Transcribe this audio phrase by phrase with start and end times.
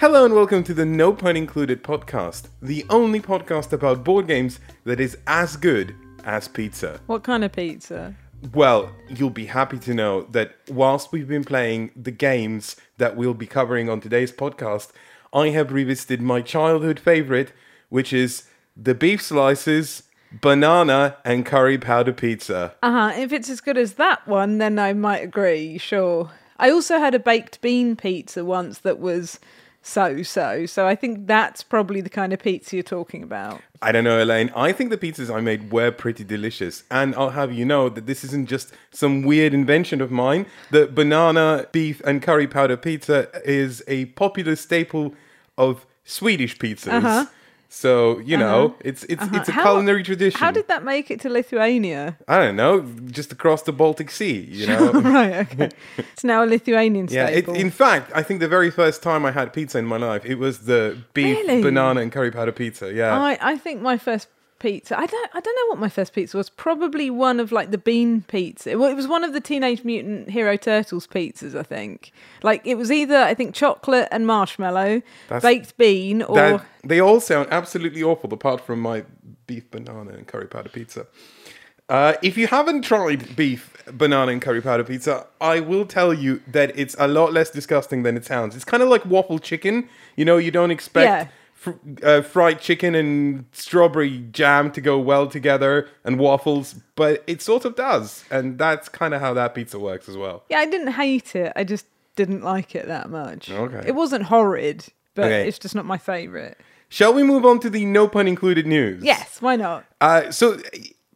[0.00, 4.58] Hello and welcome to the No Pun Included podcast, the only podcast about board games
[4.84, 5.94] that is as good
[6.24, 6.98] as pizza.
[7.04, 8.14] What kind of pizza?
[8.54, 13.34] Well, you'll be happy to know that whilst we've been playing the games that we'll
[13.34, 14.88] be covering on today's podcast,
[15.34, 17.52] I have revisited my childhood favorite,
[17.90, 18.44] which is
[18.74, 22.74] the beef slices, banana, and curry powder pizza.
[22.82, 23.20] Uh huh.
[23.20, 26.30] If it's as good as that one, then I might agree, sure.
[26.56, 29.38] I also had a baked bean pizza once that was
[29.82, 30.66] so so.
[30.66, 33.60] So I think that's probably the kind of pizza you're talking about.
[33.82, 34.50] I don't know, Elaine.
[34.54, 36.84] I think the pizzas I made were pretty delicious.
[36.90, 40.46] And I'll have you know that this isn't just some weird invention of mine.
[40.70, 45.14] The banana, beef, and curry powder pizza is a popular staple
[45.56, 46.92] of Swedish pizzas.
[46.92, 47.26] Uh-huh.
[47.72, 48.74] So, you know, uh-huh.
[48.80, 49.36] it's it's uh-huh.
[49.36, 50.40] it's a How- culinary tradition.
[50.40, 52.18] How did that make it to Lithuania?
[52.26, 52.80] I don't know,
[53.12, 54.90] just across the Baltic Sea, you know.
[55.18, 55.70] right, okay.
[55.96, 59.30] It's now a Lithuanian Yeah, it, in fact, I think the very first time I
[59.30, 61.62] had pizza in my life, it was the beef, Really?
[61.62, 62.92] banana, and curry powder pizza.
[62.92, 63.16] Yeah.
[63.16, 64.26] I, I think my first
[64.60, 64.96] pizza.
[64.96, 65.30] I don't.
[65.34, 66.48] I don't know what my first pizza was.
[66.48, 68.78] Probably one of like the bean pizza.
[68.78, 71.58] Well, it was one of the Teenage Mutant Hero Turtles pizzas.
[71.58, 72.12] I think.
[72.44, 77.20] Like it was either I think chocolate and marshmallow, That's- baked bean, or they all
[77.20, 79.04] sound absolutely awful, apart from my
[79.48, 81.06] beef banana and curry powder pizza.
[81.88, 86.40] Uh, if you haven't tried beef banana and curry powder pizza, I will tell you
[86.46, 88.54] that it's a lot less disgusting than it sounds.
[88.54, 89.88] It's kind of like waffle chicken.
[90.14, 91.26] You know, you don't expect Yeah.
[91.60, 91.72] Fr-
[92.02, 97.64] uh, fried chicken and strawberry jam to go well together and waffles, but it sort
[97.64, 100.42] of does, and that's kind of how that pizza works as well.
[100.48, 101.52] yeah, I didn't hate it.
[101.54, 101.86] I just
[102.16, 103.50] didn't like it that much.
[103.50, 103.82] Okay.
[103.86, 105.46] It wasn't horrid, but Okay.
[105.48, 106.58] it's just not my favorite.
[106.88, 109.04] Shall we move on to the no pun included news?
[109.04, 109.84] Yes, why not?
[110.00, 110.58] Uh, so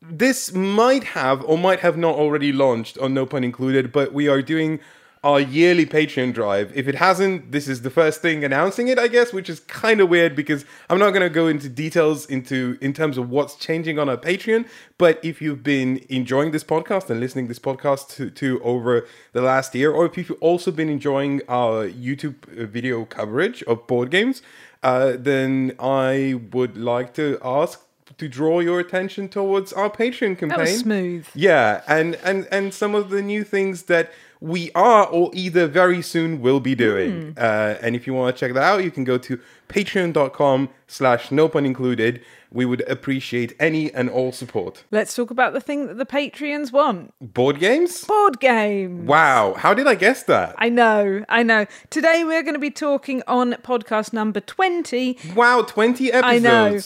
[0.00, 4.28] this might have or might have not already launched on no pun included, but we
[4.28, 4.78] are doing
[5.24, 6.70] our yearly Patreon drive.
[6.76, 10.02] If it hasn't, this is the first thing announcing it, I guess, which is kind
[10.02, 13.56] of weird because I'm not going to go into details into in terms of what's
[13.56, 14.68] changing on our Patreon.
[14.98, 19.40] But if you've been enjoying this podcast and listening this podcast to, to over the
[19.40, 24.42] last year, or if you've also been enjoying our YouTube video coverage of board games,
[24.82, 27.80] uh, then I would like to ask
[28.18, 30.48] to draw your attention towards our Patreon campaign.
[30.50, 31.26] That was smooth.
[31.34, 34.12] Yeah, and and and some of the new things that
[34.44, 37.32] we are or either very soon will be doing.
[37.32, 37.38] Hmm.
[37.38, 39.40] Uh, and if you want to check that out, you can go to
[39.70, 42.20] patreon.com slash no pun included.
[42.52, 44.84] We would appreciate any and all support.
[44.90, 48.04] Let's talk about the thing that the Patreons want: Board games?
[48.04, 49.06] board game.
[49.06, 50.54] Wow, how did I guess that?
[50.58, 51.64] I know, I know.
[51.88, 55.18] Today we're going to be talking on podcast number 20.
[55.34, 56.24] Wow, 20 episodes.
[56.24, 56.80] I know.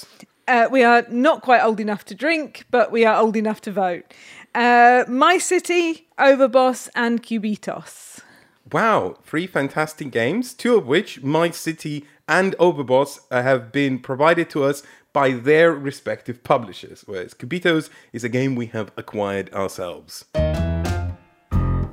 [0.48, 3.70] Uh, we are not quite old enough to drink, but we are old enough to
[3.70, 4.14] vote.
[4.54, 8.20] Uh, My City, Overboss, and Cubitos.
[8.70, 14.50] Wow, three fantastic games, two of which, My City and Overboss, uh, have been provided
[14.50, 14.82] to us
[15.12, 20.24] by their respective publishers, whereas Cubitos is a game we have acquired ourselves.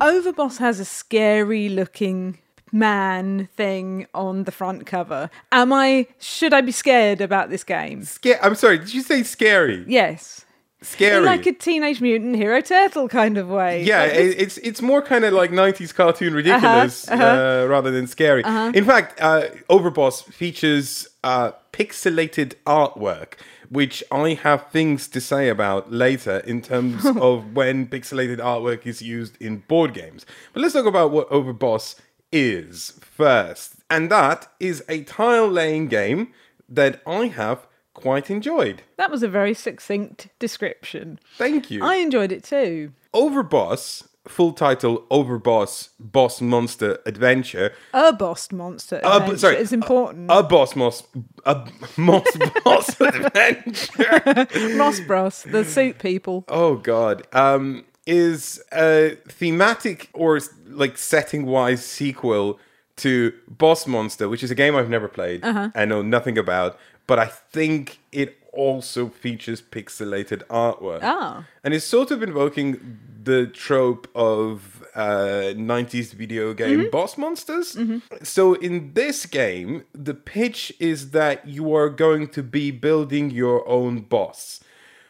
[0.00, 2.38] Overboss has a scary looking
[2.72, 5.30] man thing on the front cover.
[5.52, 8.04] Am I, should I be scared about this game?
[8.04, 9.84] Sca- I'm sorry, did you say scary?
[9.88, 10.45] Yes.
[10.82, 11.18] Scary.
[11.18, 13.82] In like a Teenage Mutant Hero Turtle kind of way.
[13.82, 17.24] yeah, Like it, it's it's more kind of like 90s cartoon ridiculous uh-huh.
[17.24, 18.42] Uh, rather than scary.
[18.44, 23.34] In fact, uh, Overboss features uh, pixelated artwork,
[23.70, 29.00] which I have things to say about later in terms of when pixelated artwork is
[29.00, 30.26] used in board games.
[30.52, 31.96] But let's talk about what Overboss
[32.30, 33.76] is first.
[33.88, 36.32] And that is a tile laying game
[36.68, 38.82] that I have quite enjoyed.
[38.96, 41.18] that was a very succinct description.
[41.36, 41.82] Thank you.
[41.82, 42.92] I enjoyed it too.
[43.14, 47.72] Overboss, full title Overboss Boss Monster Adventure.
[47.94, 50.30] A boss monster adventure sorry, is important.
[50.30, 51.02] A boss moss
[51.44, 52.26] a moss
[52.64, 54.46] boss adventure.
[54.76, 56.44] Moss Bros, the suit people.
[56.48, 57.26] Oh god.
[57.32, 60.38] Um is a thematic or
[60.68, 62.58] like setting wise sequel
[62.96, 65.44] to Boss Monster, which is a game I've never played.
[65.44, 71.00] I know nothing about, but I think it also features pixelated artwork.
[71.02, 71.44] Ah.
[71.62, 77.76] And it's sort of invoking the trope of uh, 90s video game boss monsters.
[78.22, 83.68] So in this game, the pitch is that you are going to be building your
[83.68, 84.60] own boss,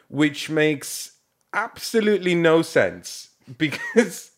[0.09, 1.13] which makes
[1.53, 4.31] absolutely no sense because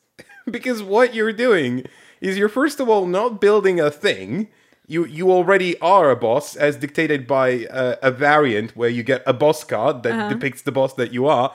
[0.50, 1.86] because what you're doing
[2.22, 4.50] is you're first of all not building a thing.
[4.94, 7.48] You you already are a boss, as dictated by
[7.82, 11.28] uh, a variant where you get a boss card that depicts the boss that you
[11.28, 11.50] are.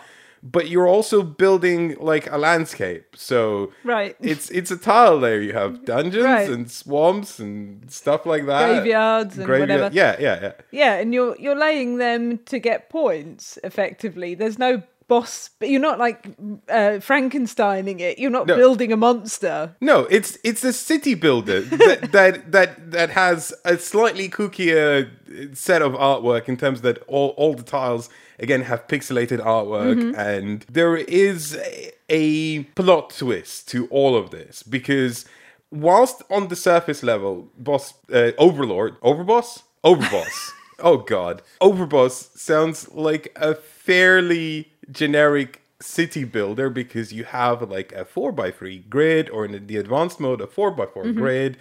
[0.59, 3.07] but you're also building like a landscape.
[3.17, 3.39] So
[3.83, 4.15] Right.
[4.21, 5.41] it's it's a tile layer.
[5.49, 6.51] You have dungeons Right.
[6.55, 8.67] and swamps and stuff like that.
[8.69, 9.95] Graveyards and Graveyard- whatever.
[10.03, 10.53] Yeah, yeah, yeah.
[10.83, 13.59] Yeah, and you're you're laying them to get points.
[13.65, 15.51] Effectively, there's no boss.
[15.59, 16.27] But you're not like
[16.69, 18.19] uh, Frankensteining it.
[18.19, 18.57] You're not No.
[18.57, 19.75] building a monster.
[19.81, 25.11] No, it's it's a city builder that that that that has a slightly kookier
[25.57, 28.09] set of artwork in terms that all all the tiles
[28.39, 30.19] again have pixelated artwork Mm-hmm.
[30.19, 35.25] and there is a, a plot twist to all of this because
[35.71, 43.33] whilst on the surface level boss uh, overlord overboss overboss oh god overboss sounds like
[43.37, 49.77] a fairly generic city builder because you have like a 4x3 grid or in the
[49.77, 51.19] advanced mode a 4x4 mm-hmm.
[51.19, 51.57] grid.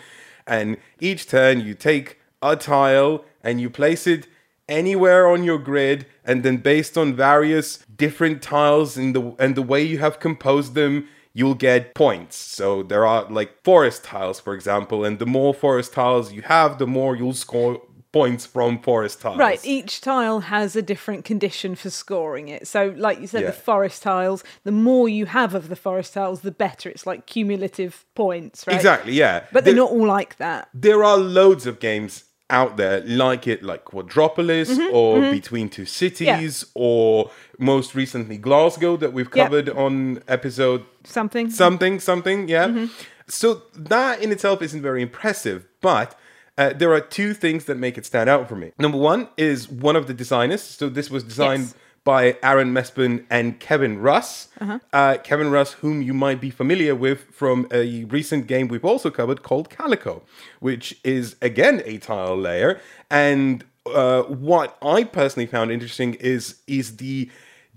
[0.45, 4.27] And each turn you take a tile and you place it
[4.67, 6.05] anywhere on your grid.
[6.25, 10.73] And then based on various different tiles in the and the way you have composed
[10.73, 12.35] them you'll get points.
[12.35, 15.03] So there are like forest tiles for example.
[15.03, 17.81] And the more forest tiles you have the more you'll score
[18.13, 22.67] points from forest tiles Right, each tile has a different condition for scoring it.
[22.67, 23.47] So, like you said, Yeah.
[23.47, 26.87] the forest tiles, the more you have of the forest tiles, the better.
[26.89, 28.75] It's like cumulative points, right?
[28.75, 30.69] exactly yeah But they're not all like that.
[30.73, 35.85] there are loads of games out there like it, like Quadropolis Mm-hmm, or Between Two
[35.85, 39.43] Cities or most recently Glasgow that we've Yeah.
[39.45, 41.49] covered on episode Something.
[41.49, 42.67] something something yeah.
[42.67, 42.85] Mm-hmm.
[43.27, 46.15] So that in itself isn't very impressive, but.
[46.57, 48.71] Uh, there are two things that make it stand out for me.
[48.77, 50.61] Number one is one of the designers.
[50.61, 51.75] So this was designed Yes.
[52.03, 54.49] by Aaron Mesburne and Kevin Russ.
[54.61, 54.79] Uh-huh.
[54.91, 59.09] Uh, Kevin Russ, whom you might be familiar with from a recent game we've also
[59.09, 60.21] covered called Calico,
[60.59, 62.79] which is again a tile layer.
[63.09, 67.29] And uh, what I personally found interesting is is the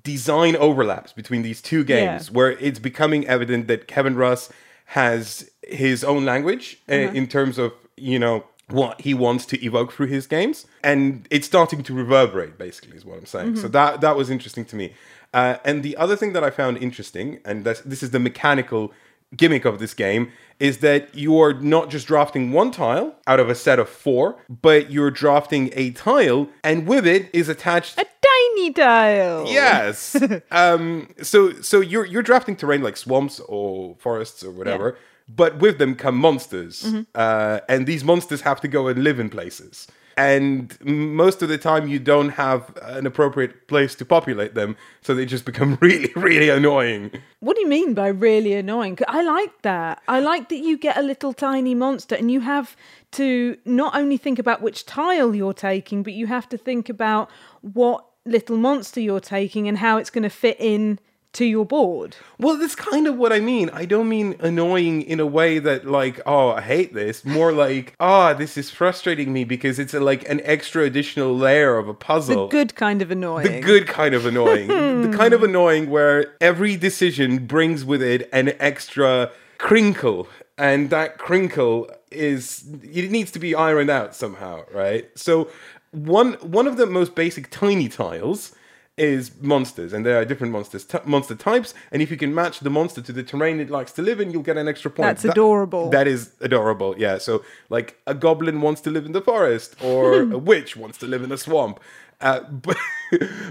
[0.03, 2.35] design overlaps between these two games, Yeah.
[2.37, 4.51] where it's becoming evident that Kevin Russ
[4.91, 7.13] has his own language uh, Uh-huh.
[7.15, 11.47] in terms of you know what he wants to evoke through his games and it's
[11.47, 13.61] starting to reverberate basically is what i'm saying Mm-hmm.
[13.63, 14.93] so that that was interesting to me
[15.35, 18.93] uh, and the other thing that i found interesting and this is the mechanical
[19.37, 23.55] gimmick of this game is that you're not just drafting one tile out of a
[23.55, 28.73] set of four but you're drafting a tile and with it is attached a tiny
[28.73, 29.47] tile.
[29.47, 30.17] Yes.
[30.51, 31.09] um.
[31.23, 34.97] So so you're you're drafting terrain like swamps or forests or whatever,
[35.29, 37.01] but with them come monsters, Mm-hmm.
[37.15, 39.87] uh, and these monsters have to go and live in places.
[40.19, 45.15] And most of the time, you don't have an appropriate place to populate them, so
[45.15, 47.11] they just become really, really annoying.
[47.41, 48.99] What do you mean by really annoying?
[49.09, 50.01] I like that.
[50.09, 52.77] I like that you get a little tiny monster and you have
[53.13, 57.29] to not only think about which tile you're taking, but you have to think about
[57.61, 60.99] what little monster you're taking and how it's going to fit in
[61.37, 62.17] to your board.
[62.39, 63.71] Well, that's kind of what I mean.
[63.73, 67.25] I don't mean annoying in a way that, like, oh, I hate this.
[67.25, 71.77] More like, oh, this is frustrating me because it's a, like an extra additional layer
[71.77, 72.47] of a puzzle.
[72.47, 73.47] The good kind of annoying.
[73.47, 74.69] The good kind of annoying.
[75.11, 80.29] the kind of annoying where every decision brings with it an extra crinkle.
[80.59, 85.07] And that crinkle is it needs to be ironed out somehow, right?
[85.15, 85.51] So
[85.91, 88.55] one one of the most basic tiny tiles
[88.97, 91.75] is monsters, and there are different monsters, t- monster types.
[91.93, 94.31] And if you can match the monster to the terrain it likes to live in,
[94.31, 95.07] you'll get an extra point.
[95.07, 95.91] That's That- adorable.
[95.91, 96.95] that is adorable.
[96.97, 97.19] Yeah.
[97.19, 101.07] So like a goblin wants to live in the forest, or a witch wants to
[101.07, 101.81] live in a swamp.
[102.21, 102.77] Uh, but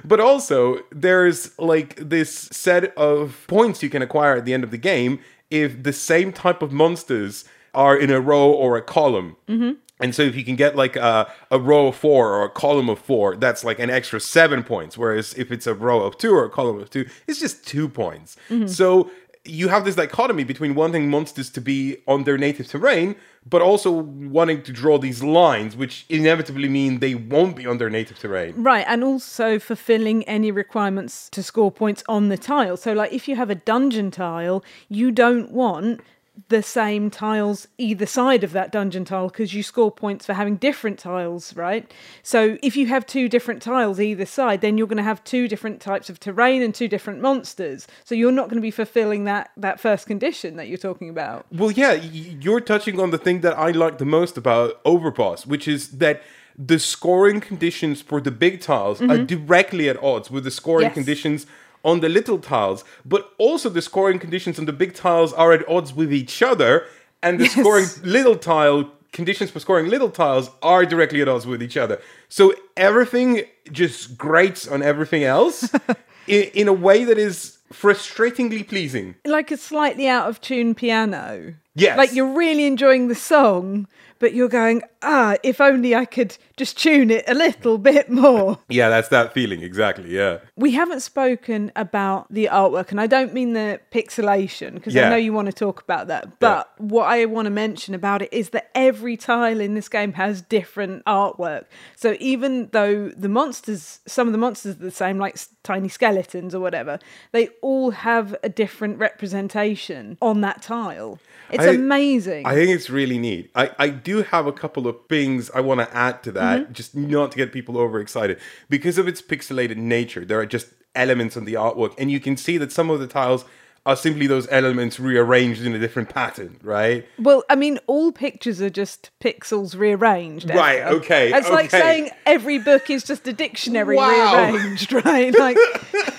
[0.04, 4.72] but also there's like this set of points you can acquire at the end of
[4.72, 5.20] the game
[5.52, 9.36] if the same type of monsters are in a row or a column.
[9.48, 9.74] Mm-hmm.
[10.00, 12.90] And so if you can get like a, a row of four or a column
[12.90, 14.98] of four, that's like an extra seven points.
[14.98, 17.88] Whereas if it's a row of two or a column of two, it's just two
[17.88, 18.36] points.
[18.50, 18.68] Mm-hmm.
[18.68, 19.10] So
[19.46, 23.16] you have this dichotomy between wanting monsters to be on their native terrain,
[23.48, 27.90] but also wanting to draw these lines, which inevitably mean they won't be on their
[27.90, 28.56] native terrain.
[28.62, 32.76] Right, and also fulfilling any requirements to score points on the tile.
[32.76, 36.02] So, like, if you have a dungeon tile, you don't want
[36.50, 40.58] the same tiles either side of that dungeon tile because you score points for having
[40.58, 41.92] different tiles, right?
[42.24, 45.48] So, if you have two different tiles either side, then you're going to have two
[45.48, 47.88] different types of terrain and two different monsters.
[48.04, 51.46] So, you're not going to be fulfilling that that first condition that you're talking about.
[51.52, 55.68] Well, yeah, you're touching on the thing that I like the most about Overboss, which
[55.68, 56.22] is that
[56.58, 59.26] the scoring conditions for the big tiles are mm-hmm.
[59.26, 60.94] directly at odds with the scoring Yes.
[60.94, 61.46] conditions
[61.86, 65.64] on the little tiles, but also the scoring conditions on the big tiles are at
[65.70, 66.84] odds with each other,
[67.24, 67.54] and the Yes.
[67.54, 72.02] scoring little tile conditions for scoring little tiles are directly at odds with each other.
[72.28, 75.70] So everything just grates on everything else
[76.28, 79.16] in, in a way that is frustratingly pleasing.
[79.24, 81.54] Like a slightly out of tune piano.
[81.76, 81.98] Yes.
[81.98, 83.88] Like you're really enjoying the song,
[84.20, 88.60] but you're going, ah, if only I could just tune it a little bit more.
[88.70, 90.10] Yeah, that's that feeling, exactly.
[90.10, 90.40] Yeah.
[90.58, 95.08] We haven't spoken about the artwork, and I don't mean the pixelation, because Yeah.
[95.08, 96.40] I know you want to talk about that.
[96.40, 100.14] But what I want to mention about it is that every tile in this game
[100.14, 101.66] has different artwork.
[101.96, 106.54] So even though the monsters, some of the monsters are the same, like tiny skeletons
[106.56, 107.00] or whatever,
[107.32, 111.20] they all have a different representation on that tile.
[111.52, 112.46] It's I- amazing.
[112.46, 113.52] I think it's really neat.
[113.56, 116.74] I, I do have a couple of things I want to add to that, Mm-hmm.
[116.74, 118.40] just not to get people overexcited.
[118.70, 122.38] Because of its pixelated nature, there are just elements in the artwork, and you can
[122.38, 123.46] see that some of the tiles
[123.88, 127.06] are simply those elements rearranged in a different pattern, right?
[127.20, 130.50] Well, I mean, all pictures are just pixels rearranged.
[130.50, 134.10] Right, okay, It's like saying every book is just a dictionary Wow.
[134.48, 135.32] rearranged, right?
[135.38, 135.58] Like,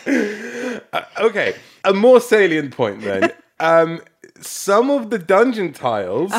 [1.21, 3.33] Okay, a more salient point then.
[3.61, 4.00] um,
[4.45, 6.33] some of the dungeon tiles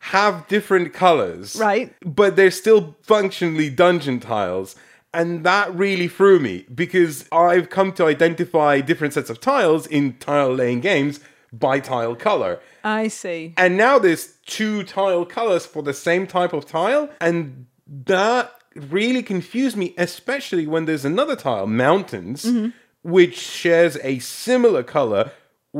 [0.00, 1.64] have different colors, Uh-huh.
[1.64, 1.94] Right.
[2.04, 4.76] But they're still functionally dungeon tiles.
[5.14, 10.14] And that really threw me because I've come to identify different sets of tiles in
[10.18, 11.20] tile laying games
[11.52, 12.60] by tile color.
[12.84, 13.54] I see.
[13.56, 19.22] And now there's two tile colors for the same type of tile, and that really
[19.22, 22.46] confused me, especially when there's another tile, mountains,
[23.02, 25.30] which shares a similar color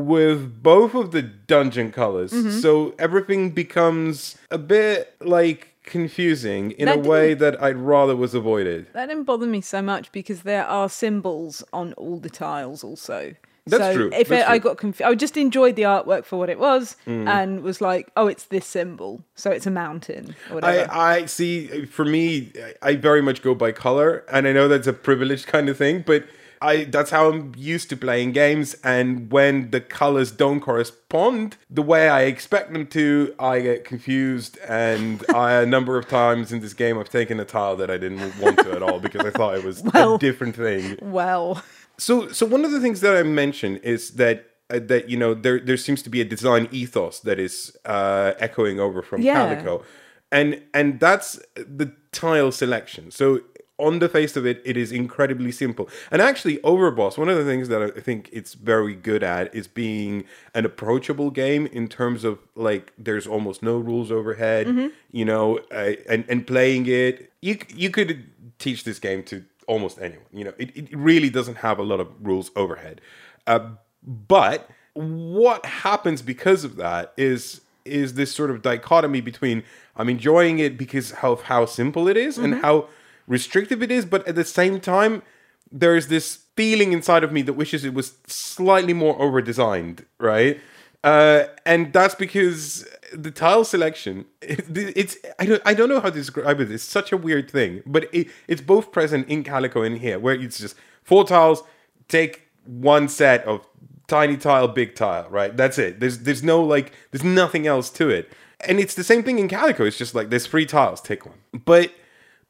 [0.06, 2.32] with both of the dungeon colors.
[2.62, 8.34] So everything becomes a bit like confusing in That a way that I'd rather was
[8.34, 8.86] avoided.
[8.92, 13.34] That didn't bother me so much because there are symbols on all the tiles also.
[13.66, 16.38] That's so true, If that's it, I got confused, I just enjoyed the artwork for
[16.38, 17.28] what it was Mm.
[17.28, 19.22] and was like, oh, it's this symbol.
[19.34, 20.90] So it's a mountain or whatever.
[20.90, 21.84] I, I see.
[21.84, 22.50] For me,
[22.80, 26.02] I very much go by color, and I know that's a privileged kind of thing,
[26.06, 26.24] but
[26.60, 28.74] I that's how I'm used to playing games.
[28.84, 34.58] And when the colors don't correspond the way I expect them to, I get confused.
[34.68, 37.96] And I, a number of times in this game, I've taken a tile that I
[37.98, 40.14] didn't want to at all because I thought it was Well.
[40.14, 40.98] a different thing.
[41.00, 41.62] well,
[41.98, 45.32] So, so one of the things that I mentioned is that uh, that you know
[45.34, 49.34] there there seems to be a design ethos that is uh, echoing over from Yeah.
[49.54, 49.82] Calico,
[50.30, 53.10] and and that's the tile selection.
[53.10, 53.40] So
[53.78, 55.88] on the face of it, it is incredibly simple.
[56.10, 59.68] And actually, Overboss, one of the things that I think it's very good at is
[59.68, 64.66] being an approachable game in terms of like there's almost no rules overhead.
[65.12, 70.00] You know, uh, and and playing it, you you could teach this game to almost
[70.00, 70.26] anyone.
[70.32, 73.00] You know, it, it really doesn't have a lot of rules overhead.
[73.46, 73.70] Uh,
[74.02, 79.62] but what happens because of that is is this sort of dichotomy between
[79.96, 82.88] I'm enjoying it because of how simple it is and how
[83.28, 85.22] restrictive it is, but at the same time,
[85.70, 90.04] there is this feeling inside of me that wishes it was slightly more over designed,
[90.18, 90.58] right?
[91.04, 96.14] Uh, and that's because the tile selection it's I don't I don't know how to
[96.14, 96.70] describe it.
[96.70, 100.34] It's such a weird thing, but it, it's both present in Calico and here, where
[100.34, 101.62] it's just four tiles,
[102.08, 103.64] take one set of
[104.08, 105.56] tiny tile, big tile, right?
[105.56, 106.00] That's it.
[106.00, 108.32] There's there's no like there's nothing else to it.
[108.66, 109.84] And it's the same thing in Calico.
[109.84, 111.38] It's just like there's three tiles, take one.
[111.64, 111.92] But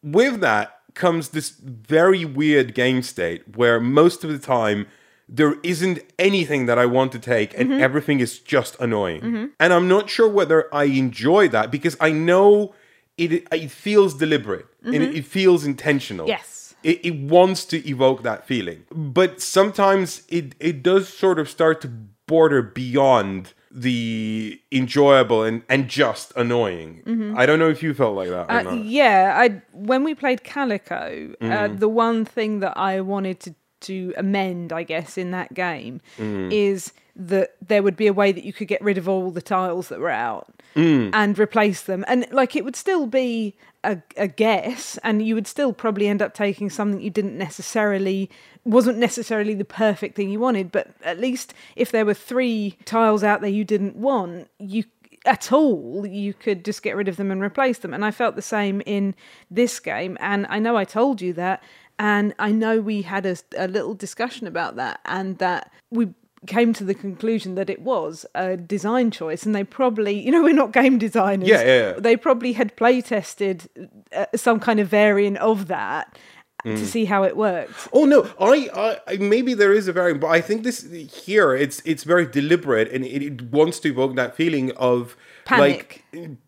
[0.03, 4.87] with that comes this very weird game state where most of the time
[5.29, 7.81] there isn't anything that I want to take and mm-hmm.
[7.81, 9.21] everything is just annoying.
[9.21, 9.47] Mm-hmm.
[9.61, 12.75] And I'm not sure whether I enjoy that because I know
[13.19, 16.27] it it feels deliberate and it, it feels intentional.
[16.27, 16.75] Yes.
[16.83, 18.85] It, it wants to evoke that feeling.
[18.93, 25.89] But sometimes it, it does sort of start to border beyond the enjoyable and, and
[25.89, 27.35] just annoying.
[27.37, 31.35] I don't know if you felt like that Uh, yeah, I when we played Calico,
[31.41, 31.79] uh, Mm.
[31.81, 36.51] the one thing that I wanted to to amend, I guess, in that game Mm.
[36.53, 39.43] is that there would be a way that you could get rid of all the
[39.43, 41.11] tiles that were out Mm.
[41.13, 45.47] and replace them, and like it would still be a, a guess, and you would
[45.47, 48.31] still probably end up taking something you didn't necessarily
[48.65, 53.25] wasn't necessarily the perfect thing you wanted, but at least if there were three tiles
[53.25, 54.85] out there you didn't want, you
[55.25, 57.93] at all, you could just get rid of them and replace them.
[57.93, 59.15] And I felt the same in
[59.51, 60.17] this game.
[60.21, 61.63] And I know I told you that.
[61.99, 66.09] And I know we had a, a little discussion about that, and that we
[66.47, 69.45] came to the conclusion that it was a design choice.
[69.45, 71.49] And they probably, you know, we're not game designers.
[71.49, 71.93] Yeah, yeah, yeah.
[71.99, 73.69] They probably had play tested
[74.15, 76.19] uh, some kind of variant of that.
[76.65, 77.89] to see how it worked.
[77.93, 80.83] Oh no, I, I I- maybe there is a variant, but I think this
[81.25, 85.63] here it's it's very deliberate and it, it wants to evoke that feeling of Panic.
[85.63, 86.39] like n-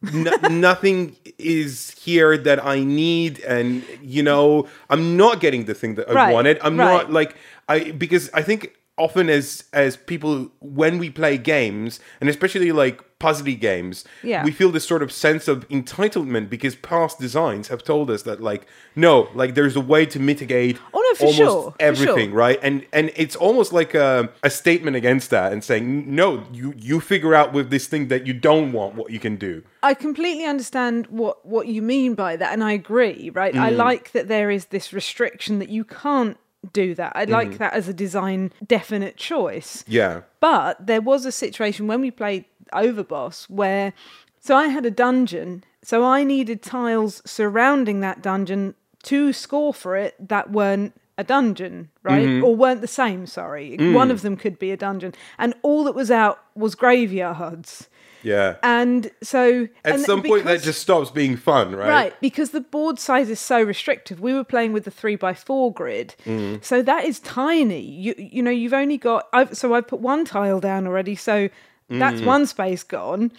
[0.61, 6.11] nothing is here that I need, and you know I'm not getting the thing that
[6.11, 6.59] I Right, wanted.
[6.61, 6.87] I'm right.
[6.92, 7.37] not like
[7.68, 13.02] I because I think often as as people when we play games and especially like
[13.19, 14.45] puzzly games Yeah.
[14.45, 18.40] we feel this sort of sense of entitlement because past designs have told us that
[18.42, 18.66] like
[18.97, 22.38] no like there's a way to mitigate Oh, no, almost sure, everything sure.
[22.38, 26.73] right and and it's almost like a, a statement against that and saying no you
[26.76, 29.95] you figure out with this thing that you don't want what you can do I
[29.95, 33.30] completely understand what what you mean by that, and I agree.
[33.30, 33.76] Right, I mm.
[33.76, 36.37] like that there is this restriction that you can't
[36.73, 37.12] do that.
[37.14, 39.85] I like that as a design definite choice.
[39.87, 43.93] yeah But there was a situation when we played Overboss where,
[44.40, 48.75] so I had a dungeon, so I needed tiles surrounding that dungeon
[49.05, 52.26] to score for it that weren't a dungeon, right?
[52.26, 52.45] Mm-hmm.
[52.45, 53.76] Or weren't the same, sorry.
[53.79, 53.93] Mm.
[53.93, 55.12] One of them could be a dungeon.
[55.38, 57.89] And all that was out was graveyards.
[58.23, 59.69] Yeah And so.
[59.85, 63.29] at and some point that just stops being fun right Right, because the board size
[63.31, 64.21] is so restrictive.
[64.21, 66.62] We were playing with the three by four grid, Mm.
[66.65, 67.81] so that is tiny.
[67.81, 69.29] You you know you've only got.
[69.33, 71.49] I've, so I've put one tile down already, so
[71.91, 71.99] Mm.
[71.99, 73.33] that's one space gone.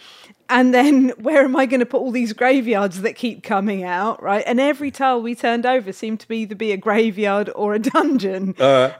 [0.50, 4.22] And then where am I going to put all these graveyards that keep coming out?
[4.22, 7.72] Right, and every tile we turned over seemed to be either be a graveyard or
[7.74, 8.90] a dungeon, uh,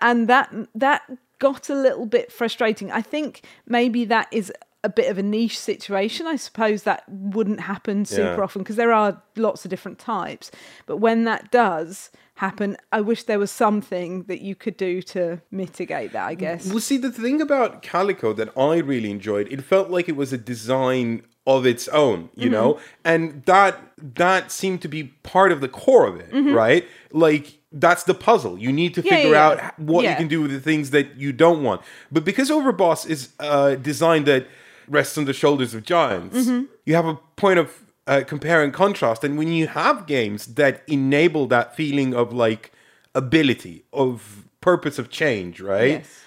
[0.00, 1.02] and that that
[1.40, 2.92] got a little bit frustrating.
[2.92, 6.26] I think maybe that is a bit of a niche situation.
[6.26, 8.42] I suppose that wouldn't happen super Yeah.
[8.44, 10.50] often because there are lots of different types.
[10.86, 15.42] But when that does happen, I wish there was something that you could do to
[15.50, 16.66] mitigate that, I guess.
[16.66, 20.32] Well, see, the thing about Calico that I really enjoyed, it felt like it was
[20.32, 22.52] a design of its own, you Mm-hmm.
[22.52, 23.76] know, and that
[24.14, 26.86] that seemed to be part of the core of it, right?
[27.12, 28.58] Like that's the puzzle.
[28.58, 29.08] You need to Mm-hmm.
[29.08, 31.82] Yeah, figure yeah, out what you can do with the things that you don't want.
[32.10, 34.46] But because Overboss is a design that
[34.90, 36.64] rests on the shoulders of giants, Mm-hmm.
[36.84, 37.68] you have a point of
[38.06, 39.22] uh, compare and contrast.
[39.24, 42.72] And when you have games that enable that feeling of like
[43.14, 46.00] ability, of purpose of change, right?
[46.02, 46.20] Yes.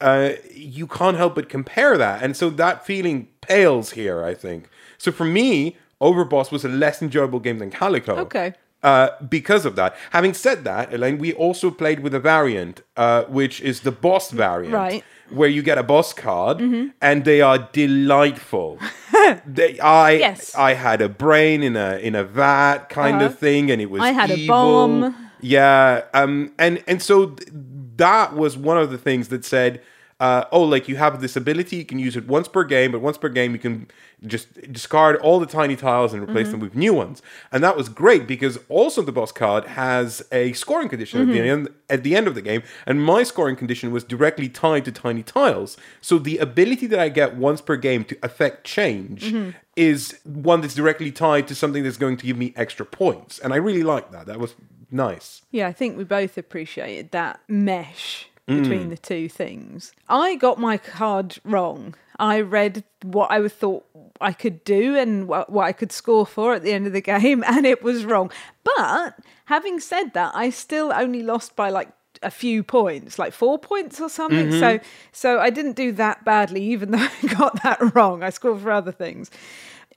[0.00, 2.22] uh, you can't help but compare that.
[2.22, 4.68] And so that feeling pales here, I think.
[4.96, 8.16] So for me, Overboss was a less enjoyable game than Calico.
[8.18, 8.54] Okay.
[8.80, 9.96] Uh, because of that.
[10.12, 14.30] Having said that, Elaine, we also played with a variant, uh, which is the boss
[14.30, 14.72] variant.
[14.72, 15.02] Right.
[15.30, 16.60] Where you get a boss card
[17.02, 18.78] and they are delightful.
[19.46, 20.54] they, I Yes.
[20.54, 23.26] I had a brain in a in a vat kind Uh-huh.
[23.26, 25.14] of thing, and it was I had a bomb.
[25.40, 27.48] Yeah, um, and and so th-
[27.96, 29.80] that was one of the things that said,
[30.20, 33.00] uh, oh, like you have this ability, you can use it once per game, but
[33.00, 33.86] once per game you can
[34.26, 36.64] just discard all the tiny tiles and replace them mm-hmm.
[36.64, 40.88] with new ones, and that was great because also the boss card has a scoring
[40.88, 41.50] condition at the mm-hmm.
[41.50, 44.92] end at the end of the game, and my scoring condition was directly tied to
[44.92, 49.32] tiny tiles, so the ability that I get once per game to affect change.
[49.32, 49.50] Mm-hmm.
[49.76, 53.52] Is one that's directly tied to something that's going to give me extra points, and
[53.52, 54.26] I really like that.
[54.26, 54.56] That was
[54.90, 55.42] nice.
[55.52, 58.62] Yeah, I think we both appreciated that mesh Mm.
[58.62, 59.92] between the two things.
[60.08, 61.94] I got my card wrong.
[62.18, 63.84] I read what I thought
[64.22, 67.00] I could do and what, what I could score for at the end of the
[67.14, 68.30] game, and it was wrong.
[68.64, 71.90] But having said that, I still only lost by like
[72.22, 74.48] a few points, like four points or something.
[74.48, 74.60] Mm-hmm.
[74.60, 74.80] So,
[75.12, 78.22] so I didn't do that badly, even though I got that wrong.
[78.22, 79.30] I scored for other things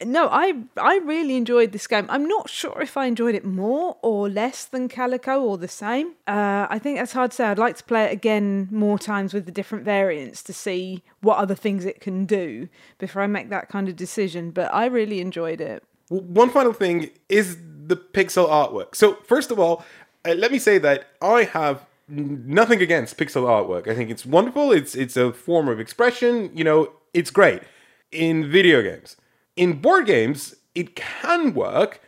[0.06, 2.06] no, I I really enjoyed this game.
[2.10, 6.14] I'm not sure if I enjoyed it more or less than Calico or the same.
[6.28, 7.46] Uh, I think that's hard to say.
[7.46, 11.38] I'd like to play it again more times with the different variants to see what
[11.38, 14.52] other things it can do before I make that kind of decision.
[14.52, 15.84] But I really enjoyed it.
[16.10, 18.96] One final thing is the pixel artwork.
[18.96, 19.84] So, first of all,
[20.26, 23.88] uh, let me say that I have nothing against pixel artwork.
[23.88, 24.72] I think it's wonderful.
[24.72, 26.52] It's it's a form of expression.
[26.54, 27.62] You know, it's great
[28.12, 29.16] in video games.
[29.62, 32.02] In board games, it can work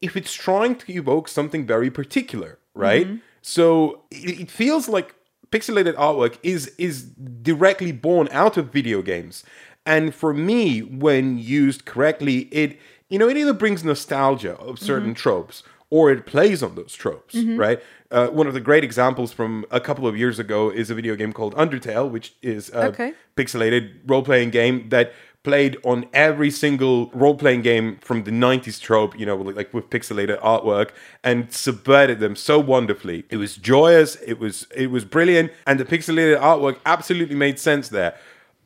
[0.00, 3.06] if it's trying to evoke something very particular, right?
[3.06, 3.16] Mm-hmm.
[3.42, 5.16] So it, it feels like
[5.50, 9.42] pixelated artwork is is directly born out of video games.
[9.84, 15.14] And for me, when used correctly, it you know it either brings nostalgia of certain
[15.14, 15.24] mm-hmm.
[15.24, 17.56] tropes or it plays on those tropes, mm-hmm.
[17.56, 17.82] right?
[18.12, 21.16] Uh, one of the great examples from a couple of years ago is a video
[21.16, 23.12] game called Undertale, which is a Okay.
[23.36, 25.12] pixelated role playing game that
[25.42, 29.88] played on every single role playing game from the 90s trope, you know, like, with
[29.88, 30.90] pixelated artwork
[31.24, 33.24] and subverted them so wonderfully.
[33.30, 37.88] It was joyous, it was it was brilliant, and the pixelated artwork absolutely made sense
[37.88, 38.14] there.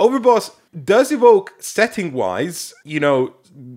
[0.00, 0.50] Overboss
[0.84, 3.34] does evoke setting wise, you know,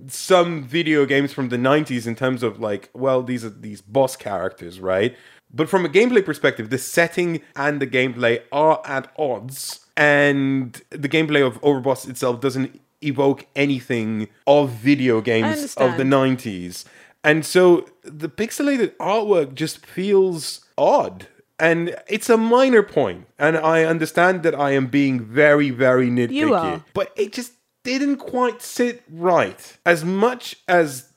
[0.07, 4.15] some video games from the 90s in terms of like, well, these are these boss
[4.15, 5.15] characters, right?
[5.53, 11.07] But from a gameplay perspective, the setting and the gameplay are at odds, and the
[11.09, 16.85] gameplay of Overboss itself doesn't evoke anything of video games of the 90s.
[17.23, 21.27] And so the pixelated artwork just feels odd.
[21.59, 26.33] And it's a minor point, and I understand that I am being very, very nitpicky.
[26.33, 26.83] You are.
[26.93, 29.77] But it just didn't quite sit right.
[29.83, 31.09] As much as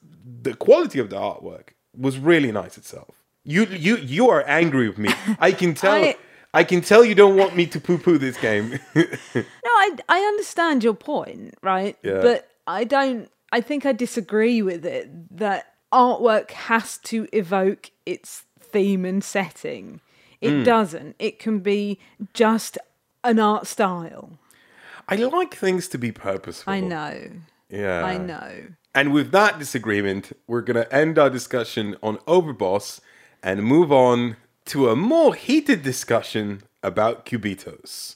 [0.42, 3.16] the quality of the artwork was really nice itself.
[3.44, 5.10] You you you are angry with me.
[5.38, 6.16] I can tell I,
[6.52, 8.78] I- can tell you don't want me to poo-poo this game.
[9.34, 11.96] No, I I understand your point, right?
[12.02, 12.20] Yeah.
[12.20, 13.30] But I don't.
[13.52, 20.00] I think I disagree with it that artwork has to evoke its theme and setting.
[20.40, 20.62] It Hmm.
[20.64, 21.16] doesn't.
[21.18, 21.98] It can be
[22.34, 22.78] just
[23.24, 24.38] an art style.
[25.08, 26.72] I like things to be purposeful.
[26.72, 27.30] I know.
[27.68, 28.04] Yeah.
[28.04, 28.68] I know.
[28.94, 33.00] And with that disagreement, we're going to end our discussion on Overboss
[33.42, 34.36] and move on
[34.70, 38.14] to a more heated discussion about Cubitos.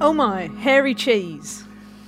[0.00, 1.64] Oh my, hairy cheese.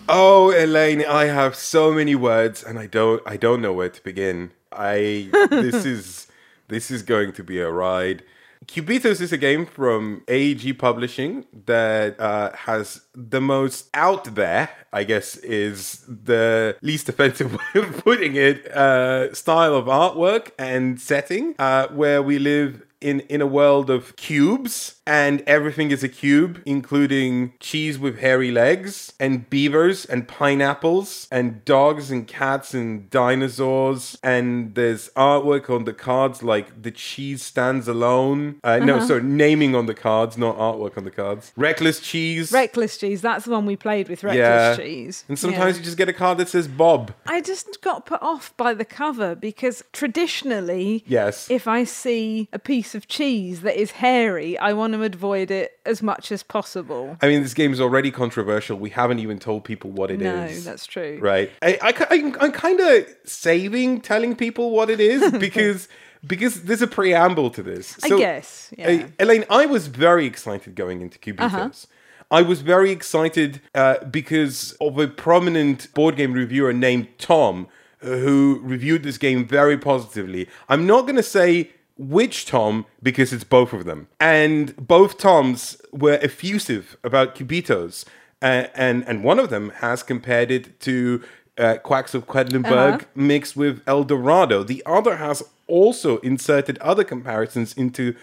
[0.08, 4.02] Oh, Elaine, I have so many words and I don't I don't know where to
[4.02, 4.52] begin.
[4.72, 6.28] I this is
[6.68, 8.22] this is going to be a ride.
[8.66, 15.04] Cubitos is a game from AEG Publishing that uh, has the most out there, I
[15.04, 21.54] guess, is the least offensive way of putting it, uh, style of artwork and setting,
[21.58, 26.60] uh, where we live in in a world of cubes and everything is a cube
[26.66, 34.18] including cheese with hairy legs and beavers and pineapples and dogs and cats and dinosaurs
[34.22, 39.74] and there's artwork on the cards like the cheese stands alone uh, no sorry naming
[39.74, 43.20] on the cards not artwork on the cards reckless cheese Reckless cheese.
[43.22, 44.22] That's the one we played with.
[44.24, 45.24] Reckless yeah cheese.
[45.28, 45.80] and sometimes Yeah.
[45.80, 48.84] you just get a card that says bob I just got put off by the
[48.84, 51.50] cover because traditionally, Yes.
[51.50, 55.78] if I see a piece of cheese that is hairy, I want to avoid it
[55.84, 57.16] as much as possible.
[57.22, 58.78] I mean, this game is already controversial.
[58.78, 60.64] We haven't even told people what it is.
[60.64, 61.18] no, that's true.
[61.20, 61.50] right.
[61.62, 65.88] I, I, I'm, kind of saving telling people what it is because
[66.26, 67.98] because there's a preamble to this.
[68.02, 68.88] I So, guess, yeah.
[68.88, 69.04] Uh-huh.
[69.04, 71.86] uh, Elaine, I was very excited going into Cubitos.
[72.30, 77.68] I was very excited uh, because of a prominent board game reviewer named Tom
[78.02, 80.48] uh, who reviewed this game very positively.
[80.68, 84.08] I'm not going to say which Tom because it's both of them.
[84.20, 88.04] And both Toms were effusive about Cubitos.
[88.42, 91.22] Uh, and, and one of them has compared it to
[91.58, 93.06] uh, Quacks of Quedlinburg Uh-huh.
[93.14, 94.62] mixed with El Dorado.
[94.62, 98.14] The other has also inserted other comparisons into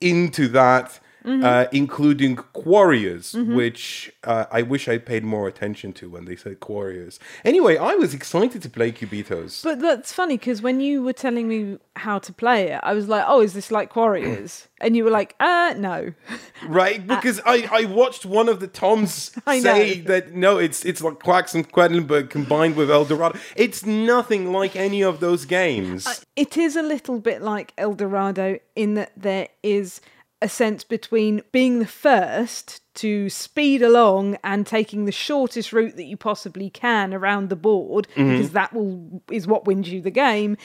[0.00, 1.44] into that, Mm-hmm.
[1.44, 6.58] uh, including Quarriors, which uh, I wish I paid more attention to when they said
[6.60, 7.20] Quarriors.
[7.44, 9.62] Anyway, I was excited to play Cubitos.
[9.62, 13.08] But that's funny because when you were telling me how to play it, I was
[13.08, 16.14] like, "Oh, is this like Quarriors?" and you were like, "Uh, no."
[16.66, 21.22] Right, because I, I watched one of the Toms say that no, it's it's like
[21.22, 23.38] Quacks and Quedlinburg combined with El Dorado.
[23.54, 26.24] It's nothing like any of those games.
[26.36, 30.00] It is a little bit like El Dorado in that there is
[30.40, 36.04] a sense between being the first to speed along and taking the shortest route that
[36.04, 38.30] you possibly can around the board Mm-hmm.
[38.30, 40.56] because that will is what wins you the game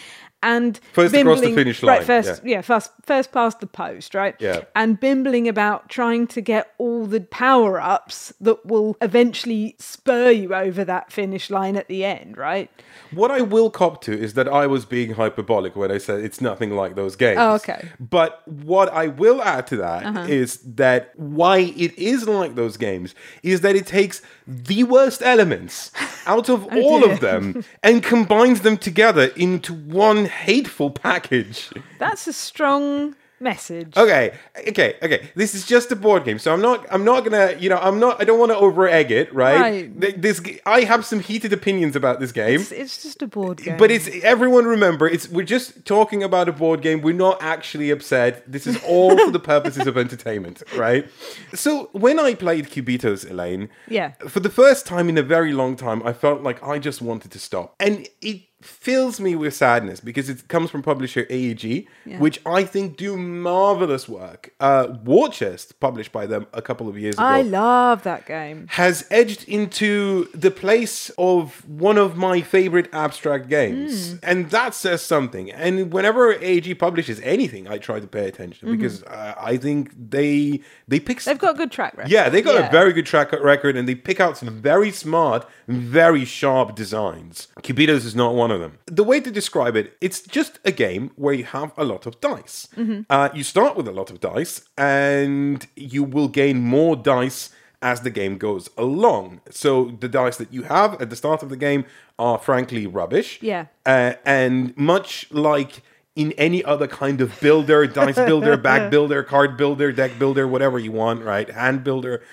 [0.44, 2.52] and First across the bimbling- finish line, right first yeah.
[2.58, 4.62] yeah first first past the post right Yeah.
[4.76, 10.54] and bimbling about trying to get all the power ups that will eventually spur you
[10.54, 12.70] over that finish line at the end right
[13.12, 16.42] What I will cop to is that I was being hyperbolic when I said it's
[16.42, 17.38] nothing like those games.
[17.40, 17.74] Oh, okay.
[17.84, 17.96] Uh-huh.
[18.00, 23.14] But what I will add to that is that why it is like those games
[23.44, 25.92] is that it takes the worst elements
[26.26, 27.14] out of all Oh, dear.
[27.14, 31.70] of them and combines them together into one hateful package.
[32.00, 34.34] that's a strong message Okay,
[34.70, 35.30] okay, okay.
[35.36, 36.86] This is just a board game, so I'm not.
[36.90, 37.58] I'm not gonna.
[37.60, 38.22] You know, I'm not.
[38.22, 39.60] I don't want to over egg it, right?
[39.60, 40.22] Right.
[40.22, 40.40] This.
[40.66, 42.62] I have some heated opinions about this game.
[42.62, 43.76] It's, it's just a board game.
[43.78, 47.02] But it's everyone remember it's we're just talking about a board game.
[47.02, 48.50] We're not actually upset.
[48.50, 51.06] This is all for the purposes of entertainment, right?
[51.54, 54.14] So when I played Cubitos, Elaine, Yeah.
[54.30, 57.32] for the first time in a very long time, I felt like I just wanted
[57.32, 62.20] to stop, and it fills me with sadness because it comes from publisher AEG, Yeah.
[62.20, 64.52] which I think do marvelous work.
[64.60, 68.68] Uh, War Chest, published by them a couple of years ago I love that game.
[68.72, 74.12] has edged into the place of one of my favorite abstract games.
[74.14, 74.18] Hmm.
[74.24, 75.52] And that says something.
[75.52, 80.62] And whenever AEG publishes anything, I try to pay attention because uh, I think they
[80.88, 81.30] they pick Mm-hmm.
[81.30, 82.12] They've got a good track record.
[82.12, 82.68] yeah, they got Yeah.
[82.68, 87.48] a very good track record and they pick out some very smart, very sharp designs.
[87.62, 88.80] Cubitos is not one of them.
[88.86, 92.20] The way to describe it, it's just a game where you have a lot of
[92.22, 92.68] dice.
[93.10, 97.50] Uh, you start with a lot of dice, and you will gain more dice
[97.82, 99.42] as the game goes along.
[99.50, 101.86] So the dice that you have at the start of the game
[102.18, 103.40] are frankly rubbish.
[103.42, 103.66] Yeah.
[103.86, 105.84] Uh, and much like
[106.16, 110.80] in any other kind of builder, dice builder, back builder, card builder, deck builder, whatever
[110.80, 111.50] you want, right?
[111.50, 112.24] Hand builder,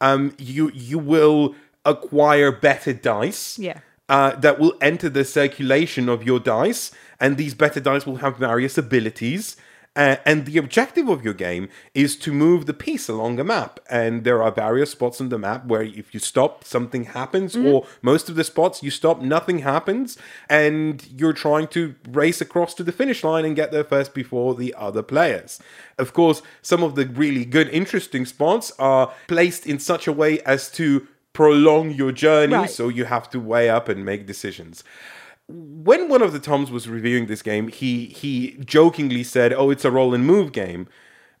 [0.00, 3.58] um, you you will acquire better dice.
[3.58, 3.80] Yeah.
[4.10, 8.36] Uh, that will enter the circulation of your dice, and these better dice will have
[8.36, 9.56] various abilities.
[9.96, 13.78] Uh, and the objective of your game is to move the piece along a map.
[13.88, 17.86] And there are various spots on the map where if you stop, something happens, or
[18.02, 20.18] most of the spots you stop, nothing happens.
[20.48, 24.54] And you're trying to race across to the finish line and get there first before
[24.54, 25.60] the other players.
[25.98, 30.40] Of course, some of the really good, interesting spots are placed in such a way
[30.42, 32.54] as to prolong your journey.
[32.54, 32.70] Right.
[32.70, 34.84] So you have to weigh up and make decisions
[35.50, 39.84] when one of the Toms was reviewing this game, he he jokingly said, "Oh, it's
[39.84, 40.86] a roll and move game,"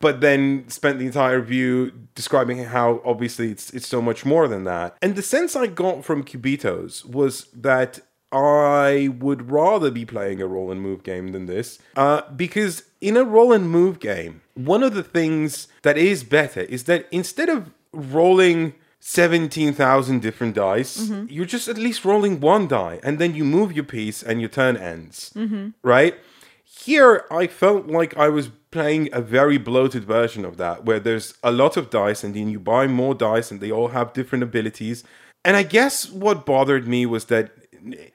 [0.00, 4.64] but then spent the entire review describing how obviously it's it's so much more than
[4.64, 4.96] that.
[5.00, 8.00] And the sense I got from Cubitos was that
[8.32, 13.16] I would rather be playing a roll and move game than this, uh, because in
[13.16, 17.48] a roll and move game, one of the things that is better is that instead
[17.48, 21.26] of rolling 17,000 different dice, mm-hmm.
[21.28, 24.50] you're just at least rolling one die and then you move your piece and your
[24.50, 25.32] turn ends.
[25.34, 25.70] Mm-hmm.
[25.82, 26.16] Right?
[26.64, 31.34] Here, I felt like I was playing a very bloated version of that, where there's
[31.42, 34.44] a lot of dice and then you buy more dice and they all have different
[34.44, 35.02] abilities.
[35.44, 37.52] And I guess what bothered me was that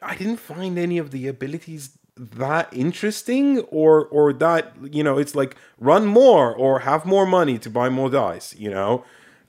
[0.02, 5.36] I didn't find any of the abilities that interesting or or that you know it's
[5.36, 9.04] like run more or have more money to buy more dice you know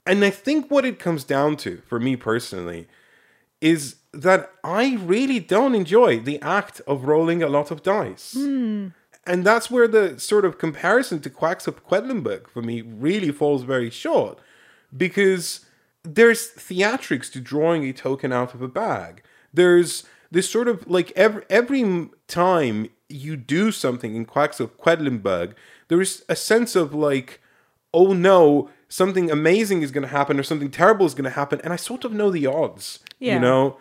[0.06, 2.86] and I think what it comes down to, for me personally,
[3.60, 8.34] is that I really don't enjoy the act of rolling a lot of dice.
[8.36, 8.88] Hmm.
[9.26, 13.64] And that's where the sort of comparison to Quacks of Quedlinburg for me really falls
[13.64, 14.38] very short.
[14.96, 15.66] Because
[16.04, 19.22] there's theatrics to drawing a token out of a bag.
[19.52, 25.54] There's this sort of like every, every time you do something in Quacks of Quedlinburg,
[25.88, 27.40] there is a sense of like,
[27.92, 31.60] oh no, something amazing is going to happen or something terrible is going to happen,
[31.64, 33.00] and I sort of know the odds.
[33.18, 33.34] Yeah.
[33.34, 33.78] You know,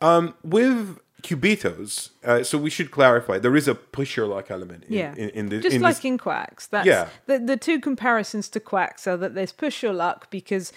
[0.00, 4.84] um, with Cubitos, uh, so we should clarify there is a push your luck element.
[4.84, 5.14] In, Yeah.
[5.16, 6.66] In, in, the, Just in like this, in Quacks.
[6.66, 7.08] That's Yeah.
[7.26, 10.72] the the two comparisons to Quacks are that there's push your luck because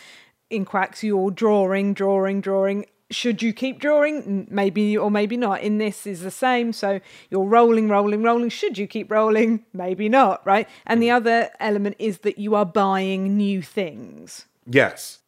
[0.50, 2.86] in Quacks you're drawing, drawing, drawing.
[3.10, 4.48] Should you keep drawing?
[4.52, 5.62] Maybe or maybe not.
[5.62, 6.74] In this is the same.
[6.74, 8.50] So you're rolling, rolling, rolling.
[8.50, 9.64] Should you keep rolling?
[9.74, 10.68] Maybe not, right?
[10.86, 14.46] And the other element is that you are buying new things.
[14.66, 15.20] Yes.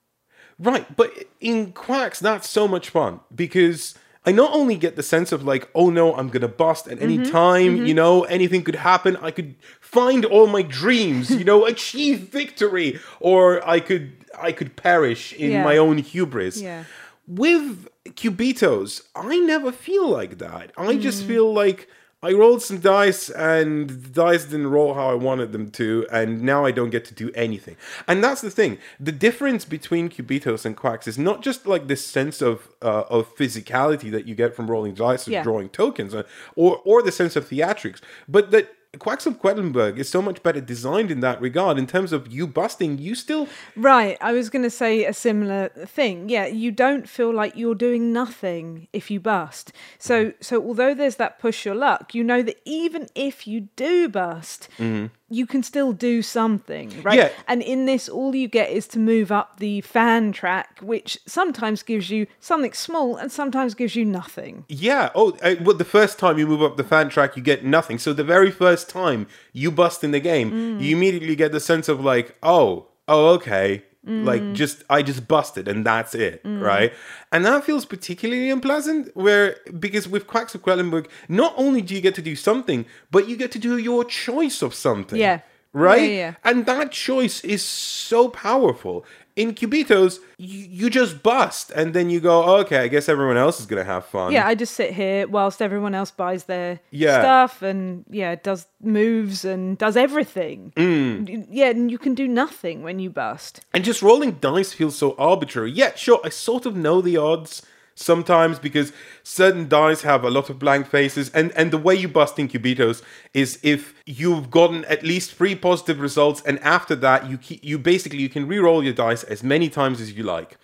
[0.61, 5.31] Right, but in Quacks, that's so much fun because I not only get the sense
[5.31, 7.31] of like, oh no, I'm gonna bust at any Mm-hmm.
[7.31, 9.15] time, you know, anything could happen.
[9.21, 14.75] I could find all my dreams, you know, achieve victory, or I could I could
[14.75, 15.63] perish in Yeah.
[15.63, 16.61] my own hubris.
[16.61, 16.83] Yeah.
[17.29, 20.71] With Cubitos, I never feel like that.
[20.75, 21.01] I Mm.
[21.01, 21.87] just feel like
[22.21, 26.41] I rolled some dice and the dice didn't roll how I wanted them to, and
[26.41, 27.77] now I don't get to do anything.
[28.09, 28.77] And that's the thing.
[28.99, 33.33] The difference between Cubitos and Quacks is not just like this sense of uh, of
[33.37, 35.43] physicality that you get from rolling dice or Yeah.
[35.43, 36.23] drawing tokens, uh,
[36.55, 40.59] or or the sense of theatrics, but that Quacks of Quedlinburg is so much better
[40.59, 41.77] designed in that regard.
[41.77, 44.17] In terms of you busting, you still Right.
[44.19, 46.27] I was going to say a similar thing.
[46.27, 49.71] Yeah, you don't feel like you're doing nothing if you bust.
[49.99, 50.37] So mm-hmm.
[50.41, 54.67] so although there's that push your luck, you know that even if you do bust,
[54.79, 55.13] mm-hmm.
[55.29, 57.17] You can still do something, right?
[57.17, 57.29] Yeah.
[57.47, 61.83] And in this all you get is to move up the fan track, which sometimes
[61.83, 64.65] gives you something small and sometimes gives you nothing.
[64.67, 65.09] Yeah.
[65.15, 67.99] Oh, uh, well, the first time you move up the fan track, you get nothing.
[67.99, 71.87] So the very first time you bust in the game, you immediately get the sense
[71.87, 73.83] of like, oh, oh, okay.
[74.05, 74.55] Like mm.
[74.55, 76.61] just I just busted and that's it, mm.
[76.61, 76.93] right?
[77.33, 81.99] And that feels particularly unpleasant where because with Quacks of Quedlinburg, not only do you
[81.99, 85.19] get to do something, but you get to do your choice of something.
[85.19, 85.41] Yeah.
[85.73, 86.09] Right?
[86.09, 86.33] Yeah, yeah.
[86.45, 89.05] And that choice is so powerful.
[89.39, 93.59] In Cubitos, you, you just bust and then you go, okay, I guess everyone else
[93.61, 94.33] is going to have fun.
[94.33, 97.21] Yeah, I just sit here whilst everyone else buys their Yeah.
[97.21, 100.73] stuff and yeah, does moves and does everything.
[100.75, 101.47] Mm.
[101.49, 103.61] Yeah, and you can do nothing when you bust.
[103.73, 105.71] And just rolling dice feels so arbitrary.
[105.71, 107.61] Yeah, sure, I sort of know the odds.
[107.99, 112.07] Sometimes because certain dice have a lot of blank faces and and the way you
[112.07, 113.01] bust in cubitos
[113.33, 117.77] is if you've gotten at least three positive results and after that you keep, you
[117.77, 120.57] basically you can re-roll your dice as many times as you like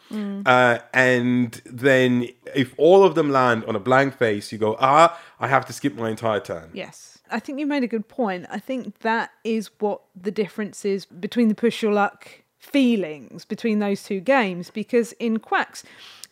[0.45, 5.19] uh, and then if all of them land on a blank face you go ah
[5.39, 7.11] i have to skip my entire turn Yes.
[7.31, 8.45] I think you made a good point.
[8.51, 13.79] I think that is what the difference is between the push your luck feelings between
[13.79, 15.83] those two games because in Quacks,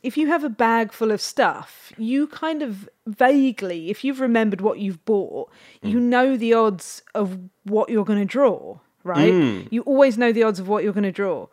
[0.04, 4.60] if you have a bag full of stuff, you kind of vaguely, if you've remembered
[4.60, 5.50] what you've bought,
[5.82, 5.88] hmm.
[5.88, 9.32] you know the odds of what you're going to draw, right?
[9.32, 9.62] Hmm.
[9.72, 11.48] You always know the odds of what you're going to draw.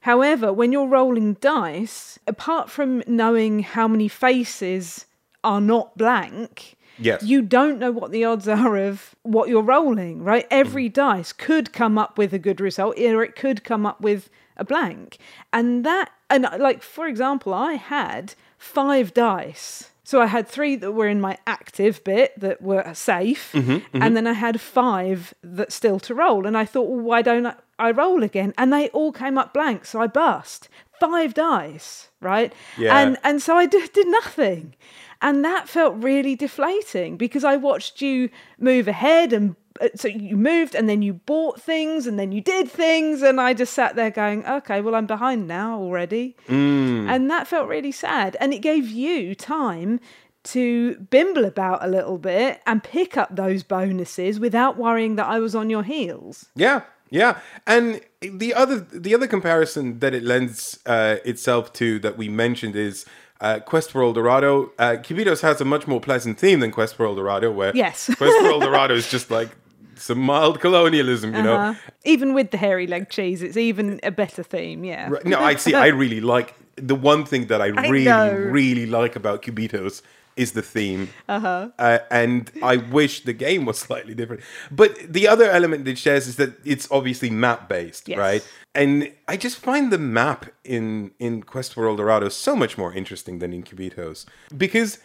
[0.00, 5.06] However, when you're rolling dice, apart from knowing how many faces
[5.44, 7.22] are not blank, Yes.
[7.22, 10.46] you don't know what the odds are of what you're rolling, right?
[10.50, 10.92] Every mm.
[10.92, 14.64] dice could come up with a good result, or it could come up with a
[14.64, 15.18] blank.
[15.52, 19.90] And that, and like, for example, I had five dice.
[20.04, 24.02] So I had three that were in my active bit that were safe, mm-hmm, mm-hmm.
[24.02, 26.46] and then I had five that still to roll.
[26.46, 28.52] And I thought, well, why don't I, I roll again?
[28.58, 30.68] And they all came up blank, so I bust
[31.02, 32.52] five dice, right?
[32.78, 32.96] Yeah.
[32.96, 34.74] And and so I did, did nothing.
[35.22, 40.36] And that felt really deflating because I watched you move ahead and uh, so you
[40.36, 43.96] moved and then you bought things and then you did things and I just sat
[43.96, 46.36] there going, okay, well I'm behind now already.
[47.08, 48.36] And that felt really sad.
[48.40, 50.00] And it gave you time
[50.44, 55.38] to bimble about a little bit and pick up those bonuses without worrying that I
[55.38, 56.46] was on your heels.
[56.56, 62.16] Yeah, yeah, and the other the other comparison that it lends uh, itself to that
[62.16, 63.04] we mentioned is
[63.42, 64.72] uh, Quest for El Dorado.
[64.78, 68.06] Uh, Cubitos has a much more pleasant theme than Quest for El Dorado, where Yes.
[68.18, 69.50] Quest for El Dorado is just like
[69.96, 71.56] some mild colonialism, you know.
[71.56, 71.74] Uh,
[72.04, 75.08] even with the hairy leg cheese, it's even a better theme, yeah.
[75.10, 75.74] Right, No, I see.
[75.74, 78.32] I really like the one thing that I, I really, know.
[78.32, 80.02] really like about Cubitos
[80.36, 81.68] is the theme, uh-huh.
[82.10, 84.42] and I wish the game was slightly different.
[84.70, 88.18] But the other element it shares is that it's obviously map based, Yes.
[88.18, 88.48] right?
[88.74, 92.92] And I just find the map in in Quest for El Dorado so much more
[92.94, 94.24] interesting than in Cubitos
[94.56, 94.98] because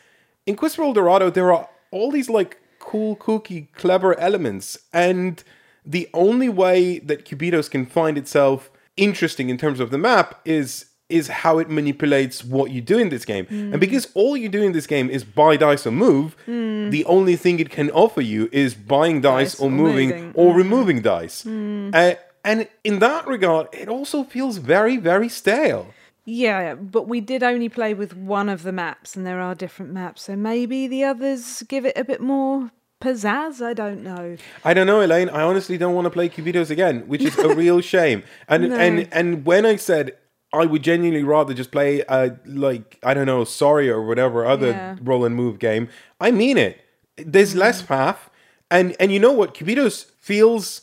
[0.45, 5.43] in Quest for El Dorado there are all these like cool, kooky, clever elements, and
[5.85, 10.85] the only way that Cubitos can find itself interesting in terms of the map is
[11.09, 13.47] is how it manipulates what you do in this game.
[13.49, 13.79] And hmm.
[13.79, 16.89] because all you do in this game is buy dice or move, hmm.
[16.89, 20.31] the only thing it can offer you is buying dice, Dice or or moving moving.
[20.35, 20.57] or hmm.
[20.57, 21.45] removing dice.
[21.45, 25.93] Uh, and in that regard, it also feels very, very stale.
[26.25, 29.93] Yeah, but we did only play with one of the maps, and there are different
[29.93, 33.61] maps, so maybe the others give it a bit more pizzazz.
[33.61, 34.35] I don't know.
[34.65, 35.29] I don't know, Elaine.
[35.29, 38.23] I honestly don't want to play Cubitos again, which is a real shame.
[38.49, 38.75] And No.
[38.75, 40.17] and and when I said
[40.53, 44.71] I would genuinely rather just play a like I don't know, sorry or whatever other
[44.71, 44.95] Yeah.
[45.01, 45.89] roll and move game,
[46.21, 46.79] I mean it.
[47.17, 48.29] There's less path,
[48.71, 49.53] and and you know what?
[49.53, 50.81] Cubitos feels.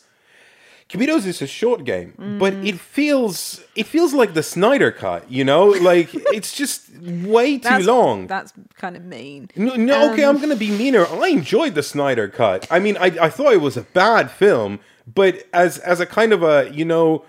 [0.91, 2.67] Cubitos is a short game, but Mm.
[2.69, 5.25] it feels it feels like the Snyder cut.
[5.31, 8.27] You know, like it's just way too That's, long.
[8.27, 9.49] That's kind of mean.
[9.57, 11.07] No, no okay, I'm going to be meaner.
[11.07, 12.67] I enjoyed the Snyder cut.
[12.71, 14.79] I mean, I, I thought it was a bad film,
[15.13, 17.25] but as as a kind of a you know,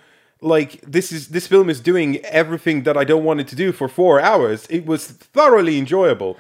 [0.46, 3.72] like this is this film is doing everything that I don't want it to do
[3.72, 4.68] for four hours.
[4.70, 6.38] It was thoroughly enjoyable.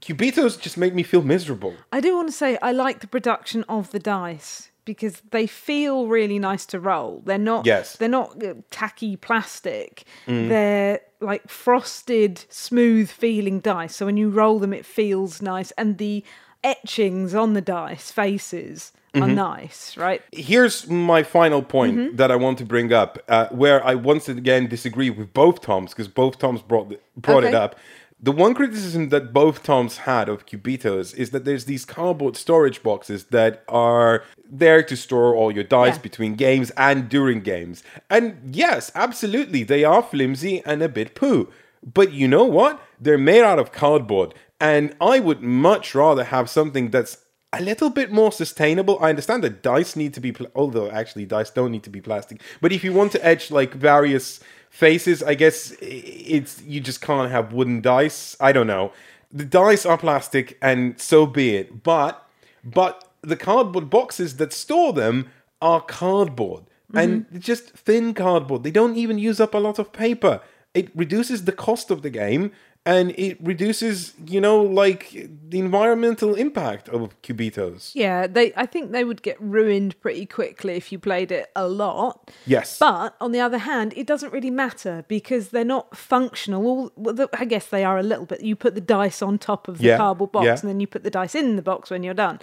[0.00, 1.74] Cubitos just make me feel miserable.
[1.92, 6.06] I do want to say I like the production of the dice because they feel
[6.06, 7.22] really nice to roll.
[7.26, 7.96] They're not Yes.
[7.96, 10.04] they're not uh, tacky plastic.
[10.26, 13.96] They're like frosted, smooth feeling dice.
[13.96, 16.24] So when you roll them it feels nice and the
[16.62, 20.22] etchings on the dice faces are nice, right?
[20.32, 24.68] Here's my final point that I want to bring up, uh, where I once again
[24.68, 27.76] disagree with both Toms because both Toms brought the, brought it up.
[28.22, 32.82] The one criticism that both Toms had of Cubitos is that there's these cardboard storage
[32.82, 36.02] boxes that are there to store all your dice Yeah.
[36.02, 37.82] between games and during games.
[38.10, 41.48] And yes, absolutely, they are flimsy and a bit poo.
[41.82, 42.78] But you know what?
[43.00, 44.34] They're made out of cardboard.
[44.60, 47.16] And I would much rather have something that's
[47.52, 48.98] a little bit more sustainable.
[49.00, 52.00] I understand that dice need to be, pl- although actually dice don't need to be
[52.00, 52.40] plastic.
[52.60, 57.30] But if you want to etch like various faces, I guess it's you just can't
[57.30, 58.36] have wooden dice.
[58.40, 58.92] I don't know.
[59.32, 61.82] The dice are plastic, and so be it.
[61.82, 62.24] But
[62.64, 67.38] but the cardboard boxes that store them are cardboard and mm-hmm.
[67.38, 68.62] just thin cardboard.
[68.62, 70.40] They don't even use up a lot of paper.
[70.74, 72.52] It reduces the cost of the game.
[72.90, 75.12] And it reduces, you know, like
[75.48, 77.92] the environmental impact of cubitos.
[77.94, 78.52] Yeah, they.
[78.56, 82.32] I think they would get ruined pretty quickly if you played it a lot.
[82.46, 82.78] Yes.
[82.80, 86.66] But on the other hand, it doesn't really matter because they're not functional.
[86.66, 88.40] All, well, I guess they are a little bit.
[88.42, 90.54] You put the dice on top of the Yeah, cardboard box, yeah.
[90.54, 90.66] Mm-hmm.
[90.66, 92.40] and then you put the dice in the box when you're done.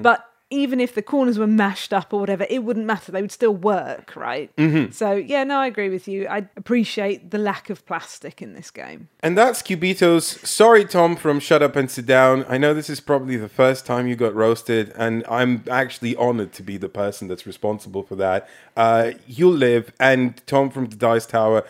[0.00, 3.12] But even if the corners were mashed up or whatever, it wouldn't matter.
[3.12, 4.54] They would still work, right?
[4.56, 4.90] Mm-hmm.
[4.90, 6.26] So yeah, no, I agree with you.
[6.26, 9.08] I appreciate the lack of plastic in this game.
[9.20, 10.44] And that's Cubitos.
[10.44, 12.44] Sorry, Tom from Shut Up and Sit Down.
[12.48, 16.52] I know this is probably the first time you got roasted, and I'm actually honored
[16.54, 18.48] to be the person that's responsible for that.
[18.76, 21.64] Uh, you'll live, and Tom from the Dice Tower,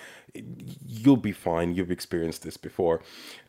[0.86, 1.74] you'll be fine.
[1.74, 3.02] You've experienced this before.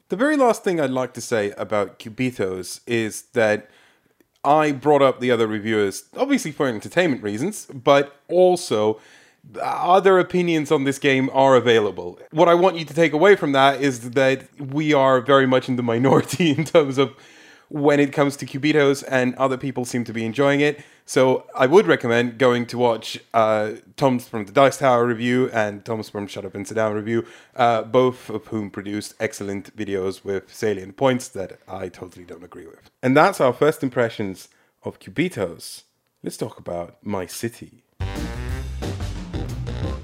[0.10, 3.70] The very last thing I'd like to say about Cubitos is that
[4.44, 9.00] I brought up the other reviewers, obviously for entertainment reasons, but also
[9.56, 12.20] uh, other opinions on this game are available.
[12.32, 15.70] What I want you to take away from that is that we are very much
[15.70, 17.16] in the minority in terms of
[17.72, 20.84] when it comes to Cubitos, and other people seem to be enjoying it.
[21.06, 25.84] So I would recommend going to watch uh, Tom's from the Dice Tower review and
[25.86, 30.24] Tom's from Shut Up and Sit Down review, uh, both of whom produced excellent videos
[30.26, 32.90] with salient points that I totally don't agree with.
[33.02, 34.50] And that's our first impressions
[34.84, 35.84] of Cubitos.
[36.24, 37.84] Let's talk about My City.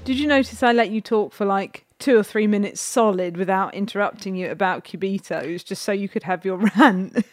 [0.04, 3.74] Did you notice I let you talk for like two or three minutes solid without
[3.74, 7.24] interrupting you about cubitos, just so you could have your rant?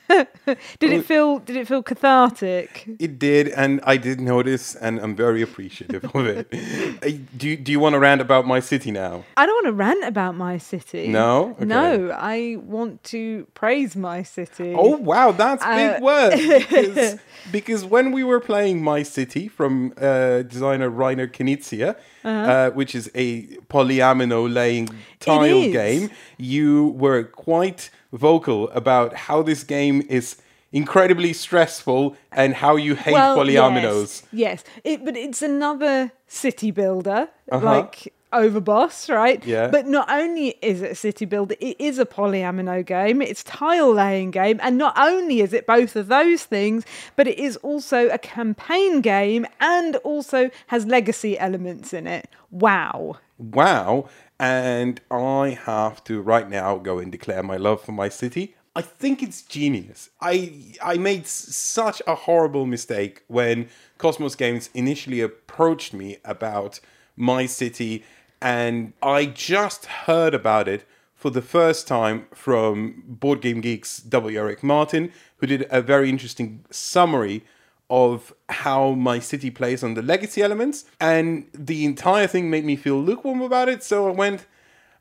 [0.79, 1.39] did it feel?
[1.39, 2.85] Did it feel cathartic?
[2.99, 6.47] It did, and I did notice, and I'm very appreciative of it.
[7.05, 9.25] Uh, do you, do you want to rant about my city now?
[9.37, 11.07] I don't want to rant about my city.
[11.09, 11.51] No?
[11.51, 11.65] Okay.
[11.65, 14.73] no, I want to praise my city.
[14.75, 16.41] Oh wow, that's big Uh, words.
[16.75, 17.19] Because,
[17.51, 23.09] because when we were playing My City from uh, designer Reiner Knizia, uh which is
[23.13, 24.85] a polyomino laying
[25.19, 26.09] tile game,
[26.53, 27.81] you were quite
[28.11, 30.37] vocal about how this game is
[30.71, 34.23] incredibly stressful and how you hate polyominos.
[34.31, 34.63] Yes, yes.
[34.83, 37.65] It, but it's another city builder, Uh-huh.
[37.65, 37.95] like
[38.33, 39.41] Overboss, right?
[39.45, 39.67] Yeah.
[39.67, 43.21] But not only is it a city builder, it is a polyomino game.
[43.21, 46.83] It's tile laying game, and not only is it both of those things,
[47.15, 52.27] but it is also a campaign game and also has legacy elements in it.
[52.51, 53.17] Wow.
[53.37, 54.09] wow
[54.39, 58.55] and i have to right now go and declare my love for my city.
[58.77, 60.09] I think it's genius.
[60.19, 66.81] I i made such a horrible mistake when Kosmos games initially approached me about
[67.15, 68.03] my city
[68.41, 75.11] and i just heard about it for the first time from BoardGameGeek's w eric martin
[75.37, 77.43] who did a very interesting summary
[77.89, 82.75] of how my city plays on the legacy elements, and the entire thing made me
[82.75, 83.83] feel lukewarm about it.
[83.83, 84.45] So I went,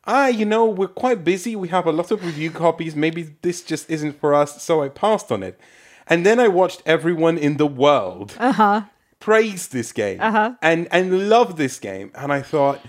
[0.07, 1.57] ah, you know, we're quite busy.
[1.57, 2.95] We have a lot of review copies.
[2.95, 4.62] Maybe this just isn't for us.
[4.62, 5.59] So I passed on it.
[6.07, 8.35] And then I watched everyone in the world
[9.20, 10.20] praise this game
[10.61, 12.80] and and love this game, and I thought.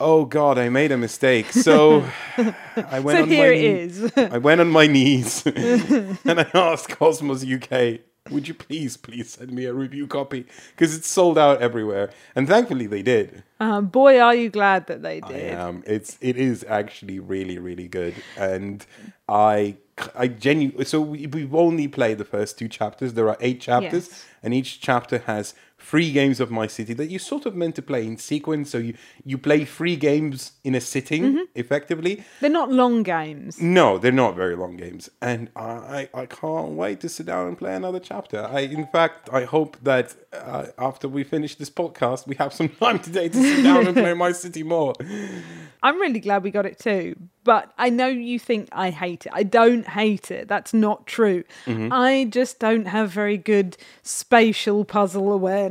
[0.00, 0.58] Oh God!
[0.58, 1.50] I made a mistake.
[1.50, 2.04] So
[2.76, 4.12] I went So on here my it is.
[4.16, 5.44] I went on my knees
[6.24, 7.98] and I asked Kosmos UK,
[8.32, 10.46] would you please, please send me a review copy?
[10.74, 12.10] Because it's sold out everywhere.
[12.34, 13.42] And thankfully they did.
[13.60, 15.54] Um, boy, are you glad that they I did.
[15.54, 15.82] am.
[15.86, 18.14] It's it is actually really, really good.
[18.36, 18.84] And
[19.28, 19.76] I
[20.14, 23.14] I genuinely so we, we've only played the first two chapters.
[23.14, 24.24] There are eight chapters, Yes.
[24.42, 27.82] and each chapter has three games of my city that you sort of meant to
[27.82, 28.70] play in sequence.
[28.70, 31.42] So you you play three games in a sitting, Mm-hmm.
[31.54, 32.24] effectively.
[32.40, 33.60] They're not long games.
[33.60, 37.56] No, they're not very long games, and I I can't wait to sit down and
[37.58, 38.44] play another chapter.
[38.44, 42.68] I in fact I hope that uh, after we finish this podcast, we have some
[42.84, 44.94] time today to sit down and play my city more.
[45.82, 47.14] I'm really glad we got it too.
[47.44, 49.32] But I know you think I hate it.
[49.34, 50.48] I don't hate it.
[50.48, 51.44] That's not true.
[51.66, 55.67] I just don't have very good spatial puzzle awareness.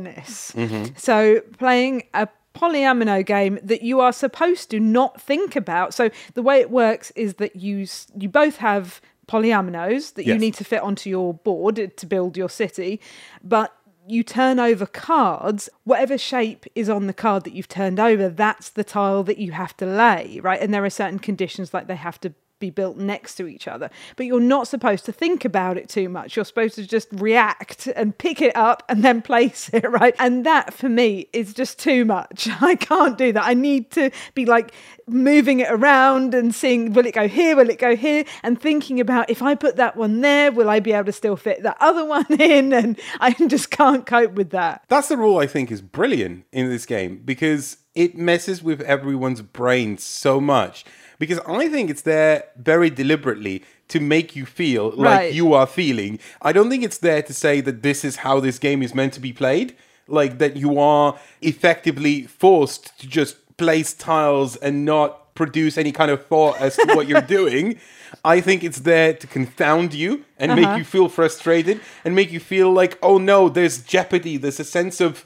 [0.54, 0.94] Mm-hmm.
[0.96, 5.94] So playing a polyomino game that you are supposed to not think about.
[5.94, 7.86] So the way it works is that you
[8.16, 12.48] you both have polyominos that you need to fit onto your board to build your
[12.48, 13.00] city,
[13.44, 13.74] but
[14.06, 18.70] you turn over cards, whatever shape is on the card that you've turned over, that's
[18.70, 20.60] the tile that you have to lay, right?
[20.62, 23.90] And there are certain conditions like they have to be built next to each other.
[24.16, 26.36] But you're not supposed to think about it too much.
[26.36, 30.14] You're supposed to just react and pick it up and then place it, right?
[30.18, 32.48] And that for me is just too much.
[32.60, 33.44] I can't do that.
[33.44, 34.72] I need to be like
[35.06, 39.00] moving it around and seeing will it go here, will it go here, and thinking
[39.00, 41.76] about if I put that one there, will I be able to still fit that
[41.80, 42.72] other one in?
[42.72, 44.84] And I just can't cope with that.
[44.88, 49.42] That's the rule I think is brilliant in this game because it messes with everyone's
[49.42, 50.84] brains so much.
[51.18, 56.20] because I think it's there very deliberately to make you feel like you are feeling.
[56.42, 59.14] I don't think it's there to say that this is how this game is meant
[59.14, 59.74] to be played,
[60.06, 66.10] like that you are effectively forced to just place tiles and not produce any kind
[66.10, 67.78] of thought as to what you're doing.
[68.24, 70.76] I think it's there to confound you and make uh-huh.
[70.76, 74.36] you feel frustrated and make you feel like, oh no, there's jeopardy.
[74.36, 75.24] There's a sense of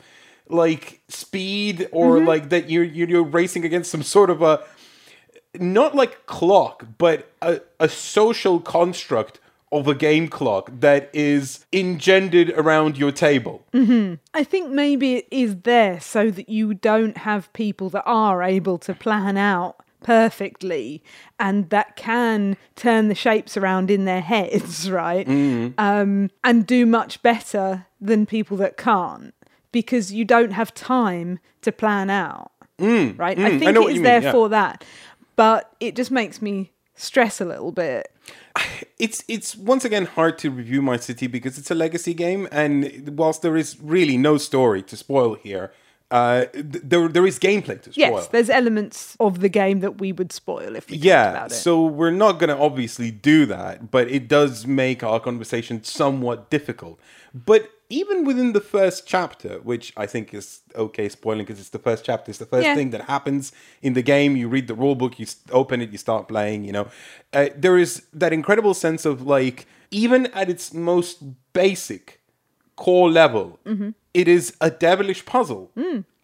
[0.49, 2.26] like speed or mm-hmm.
[2.26, 4.62] like that you're you're you're racing against some sort of a
[5.59, 9.38] not like clock, but a, a social construct
[9.70, 13.64] of a game clock that is engendered around your table.
[13.72, 14.14] Mm-hmm.
[14.34, 18.78] I think maybe it is there so that you don't have people that are able
[18.78, 21.03] to plan out perfectly
[21.38, 25.26] and that can turn the shapes around in their heads, right?
[25.26, 25.72] Mm-hmm.
[25.78, 29.34] Um, and do much better than people that can't
[29.73, 33.37] because you don't have time to plan out, mm, right?
[33.37, 34.33] Mm, I think know what it is you mean, there yeah.
[34.33, 34.85] for that,
[35.35, 38.12] but it just makes me stress a little bit.
[38.99, 43.18] It's it's once again hard to review my city because it's a legacy game, and
[43.18, 45.73] whilst there is really no story to spoil here,
[46.13, 48.17] uh, th- there there is gameplay to spoil.
[48.17, 51.51] Yes, there's elements of the game that we would spoil if we talked yeah about
[51.53, 51.55] it.
[51.67, 56.39] so we're not going to obviously do that but it does make our conversation somewhat
[56.57, 56.97] difficult
[57.35, 61.85] but even within the first chapter which i think is okay spoiling because it's the
[61.89, 62.75] first chapter it's the first Yeah.
[62.79, 63.53] thing that happens
[63.87, 65.27] in the game you read the rule book you
[65.61, 66.87] open it you start playing you know
[67.39, 67.91] uh, there is
[68.23, 69.59] that incredible sense of like
[69.91, 71.17] even at its most
[71.53, 72.05] basic
[72.85, 73.47] core level,
[74.20, 75.64] it is a devilish puzzle.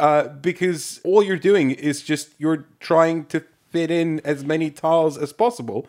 [0.06, 3.38] Uh, because all you're doing is just you're trying to
[3.72, 5.80] fit in as many tiles as possible.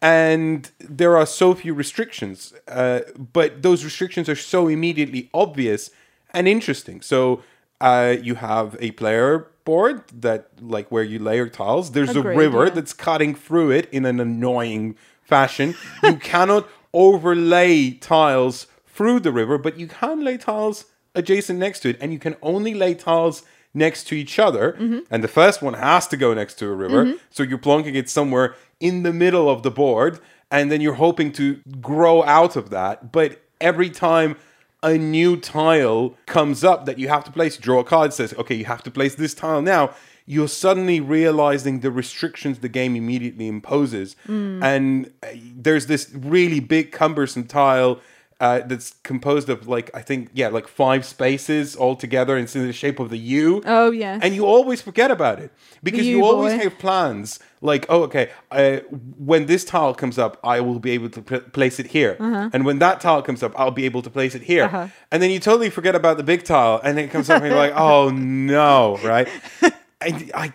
[0.00, 0.70] And
[1.00, 3.00] there are so few restrictions, uh,
[3.38, 5.90] but those restrictions are so immediately obvious
[6.36, 6.98] and interesting.
[7.02, 7.42] So
[7.80, 10.40] uh, you have a player board that,
[10.74, 11.92] like, where you layer tiles.
[11.92, 15.74] There's Agreed, a river that's cutting through it in an annoying fashion.
[16.02, 18.66] You cannot overlay tiles
[19.02, 20.84] through the river, but you can lay tiles
[21.16, 23.42] adjacent next to it, and you can only lay tiles
[23.74, 24.74] next to each other.
[24.74, 25.00] Mm-hmm.
[25.10, 27.16] And the first one has to go next to a river, mm-hmm.
[27.28, 30.20] so you're plonking it somewhere in the middle of the board,
[30.52, 33.10] and then you're hoping to grow out of that.
[33.10, 34.36] But every time
[34.84, 38.54] a new tile comes up that you have to place, draw a card, says, okay,
[38.54, 39.94] you have to place this tile now.
[40.26, 44.14] You're suddenly realizing the restrictions the game immediately imposes.
[44.28, 44.62] Mm.
[44.62, 45.26] And uh,
[45.56, 47.98] there's this really big, cumbersome tile
[48.42, 52.36] uh, that's composed of, like, I think, yeah, like five spaces all together.
[52.36, 53.62] And it's in the shape of the U.
[53.64, 54.20] Oh, yes.
[54.22, 55.50] And you always forget about it
[55.82, 58.78] because you U always have plans like, oh, okay, uh,
[59.16, 62.16] when this tile comes up, I will be able to pl- place it here.
[62.52, 64.64] And when that tile comes up, I'll be able to place it here.
[64.64, 64.88] Uh-huh.
[65.12, 67.46] And then you totally forget about the big tile, and then it comes up, and
[67.50, 69.28] you're like, oh no, right?
[70.02, 70.52] I, I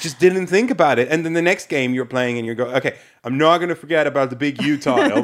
[0.00, 1.08] just didn't think about it.
[1.10, 3.74] And then the next game you're playing, and you're going, okay, I'm not going to
[3.74, 5.20] forget about the big U tile.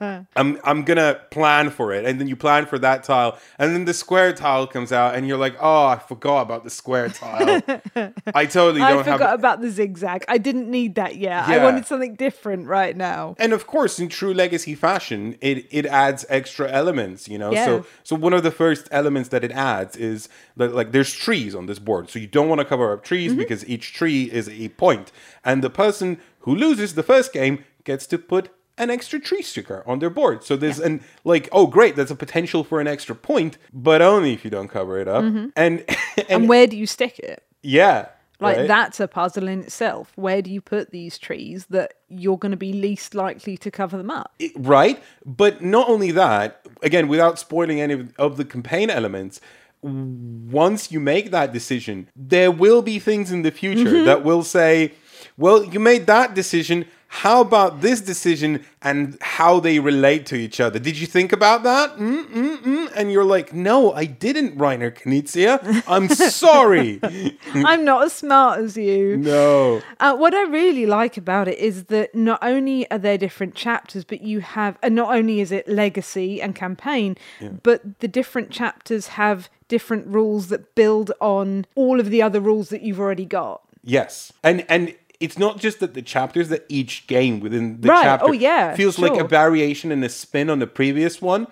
[0.36, 3.84] I'm I'm gonna plan for it, and then you plan for that tile, and then
[3.84, 7.62] the square tile comes out, and you're like, oh, I forgot about the square tile.
[8.34, 9.38] I totally don't I forgot have.
[9.38, 10.24] about the zigzag.
[10.28, 11.48] I didn't need that yet.
[11.48, 13.36] I wanted something different right now.
[13.38, 17.28] and of course, in true legacy fashion, it it adds extra elements.
[17.28, 17.64] You know, Yeah.
[17.66, 21.54] so so one of the first elements that it adds is that like there's trees
[21.54, 23.38] on this board, so you don't want to cover up trees Mm-hmm.
[23.38, 25.12] because each tree is a point,
[25.44, 28.48] and the person who loses the first game gets to put
[28.78, 30.44] an extra tree sticker on their board.
[30.44, 34.34] So there's an like, oh great, there's a potential for an extra point, but only
[34.34, 35.24] if you don't cover it up.
[35.24, 36.32] And and, Mm-hmm.
[36.32, 37.42] And where do you stick it?
[37.62, 38.08] yeah,
[38.40, 38.68] Like right?
[38.68, 40.12] that's a puzzle in itself.
[40.16, 43.96] Where do you put these trees that you're going to be least likely to cover
[43.96, 44.28] them up?
[44.38, 44.98] It- right?
[45.24, 46.46] But not only that,
[46.82, 49.40] again, without spoiling any of the campaign elements,
[49.86, 54.04] once you make that decision, there will be things in the future mm-hmm.
[54.04, 54.92] that will say,
[55.38, 56.86] well, you made that decision.
[57.08, 60.78] How about this decision and how they relate to each other?
[60.78, 61.96] Did you think about that?
[61.96, 62.92] Mm, mm, mm.
[62.96, 65.84] And you're like, no, I didn't, Reiner Knizia.
[65.86, 67.00] I'm sorry.
[67.54, 69.18] I'm not as smart as you.
[69.18, 69.82] no.
[70.00, 74.04] Uh, what I really like about it is that not only are there different chapters,
[74.04, 77.16] but you have, and not only is it legacy and campaign,
[77.62, 82.68] but the different chapters have different rules that build on all of the other rules
[82.70, 83.62] that you've already got.
[83.88, 88.02] Yes, and and it's not just that the chapters that each game within the Right.
[88.02, 91.46] chapter Oh, yeah, feels like a variation and a spin on the previous one.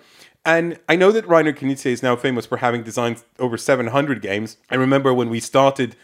[0.45, 4.57] And I know that Reiner Knizia is now famous for having designed over 700 games.
[4.69, 5.95] I remember when we started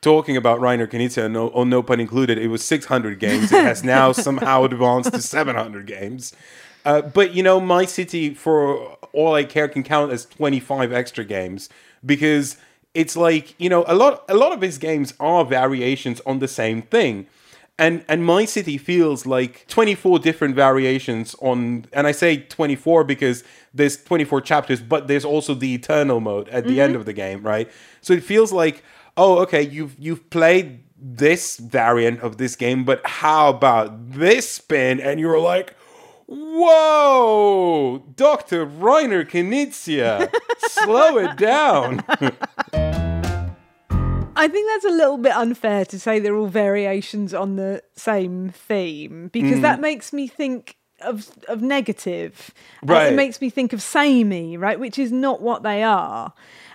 [0.00, 3.52] talking about Reiner Knizia, no, oh, no pun included, it was 600 games.
[3.52, 6.32] It has now somehow advanced to 700 games.
[6.86, 11.24] Uh, but you know, my city, for all I care, can count as 25 extra
[11.24, 11.68] games
[12.04, 12.56] because
[12.94, 14.24] it's like you know a lot.
[14.28, 17.26] A lot of his games are variations on the same thing,
[17.78, 23.42] And and my city feels like 24 different variations on and I say 24 because
[23.72, 27.00] there's 24 chapters, but there's also the eternal mode at the end mm-hmm.
[27.00, 27.70] of the game, right?
[28.02, 28.84] So it feels like,
[29.16, 35.00] oh, okay, you've you've played this variant of this game, but how about this spin?
[35.00, 35.74] And you're like,
[36.30, 38.64] whoa, Dr.
[38.66, 42.04] Reiner Knizia, slow it down.
[44.36, 48.50] I think that's a little bit unfair to say they're all variations on the same
[48.50, 49.62] theme because Mm.
[49.62, 52.52] that makes me think of of negative.
[52.82, 53.12] Right.
[53.12, 54.78] It makes me think of samey, right?
[54.78, 56.32] Which is not what they are.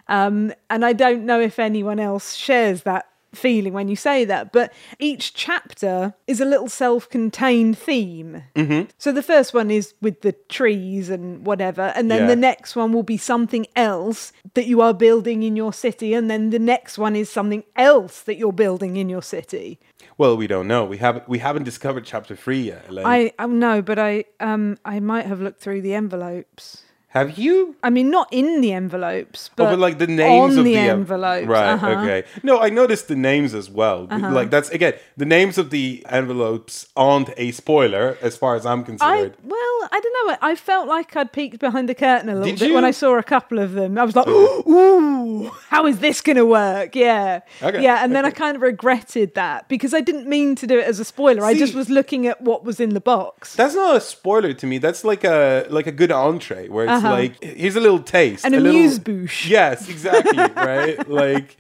[0.08, 3.06] Um, and I don't know if anyone else shares that
[3.38, 8.44] feeling when you say that, but each chapter is a little self-contained theme.
[8.56, 8.90] Mm-hmm.
[8.98, 12.28] So the first one is with the trees and whatever, and then Yeah.
[12.28, 16.30] the next one will be something else that you are building in your city, and
[16.30, 19.80] then the next one is something else that you're building in your city.
[20.18, 20.86] well, we don't know.
[20.86, 23.06] We haven't we haven't discovered chapter three yet, Elaine.
[23.06, 26.84] I um, no, but I um I might have looked through the envelopes.
[27.16, 27.78] Have you?
[27.82, 30.80] I mean, not in the envelopes, but, oh, but like the names of the, the
[30.80, 31.48] en- envelopes.
[31.48, 31.70] Right.
[31.70, 31.88] uh-huh.
[31.88, 32.28] Okay.
[32.44, 34.06] No, I noticed the names as well.
[34.10, 38.82] Like that's again, the names of the envelopes aren't a spoiler as far as I'm
[38.82, 39.34] I concerned.
[39.44, 40.38] well, I don't know.
[40.42, 42.84] I felt like I'd peeked behind the curtain a little Did bit when?
[42.84, 43.98] I saw a couple of them.
[43.98, 48.04] I was like, "Ooh, how is this going to work?" Yeah, Okay, yeah.
[48.04, 51.00] And then I kind of regretted that because I didn't mean to do it as
[51.00, 51.46] a spoiler.
[51.46, 53.56] I just was looking at what was in the box.
[53.56, 54.80] That's not a spoiler to me.
[54.80, 58.56] That's like a like a good entree where it's like here's a little taste, Uh-huh.
[58.56, 59.48] An a little- amuse-bouche.
[59.50, 60.38] Yes, exactly.
[60.56, 61.08] right.
[61.10, 61.58] Like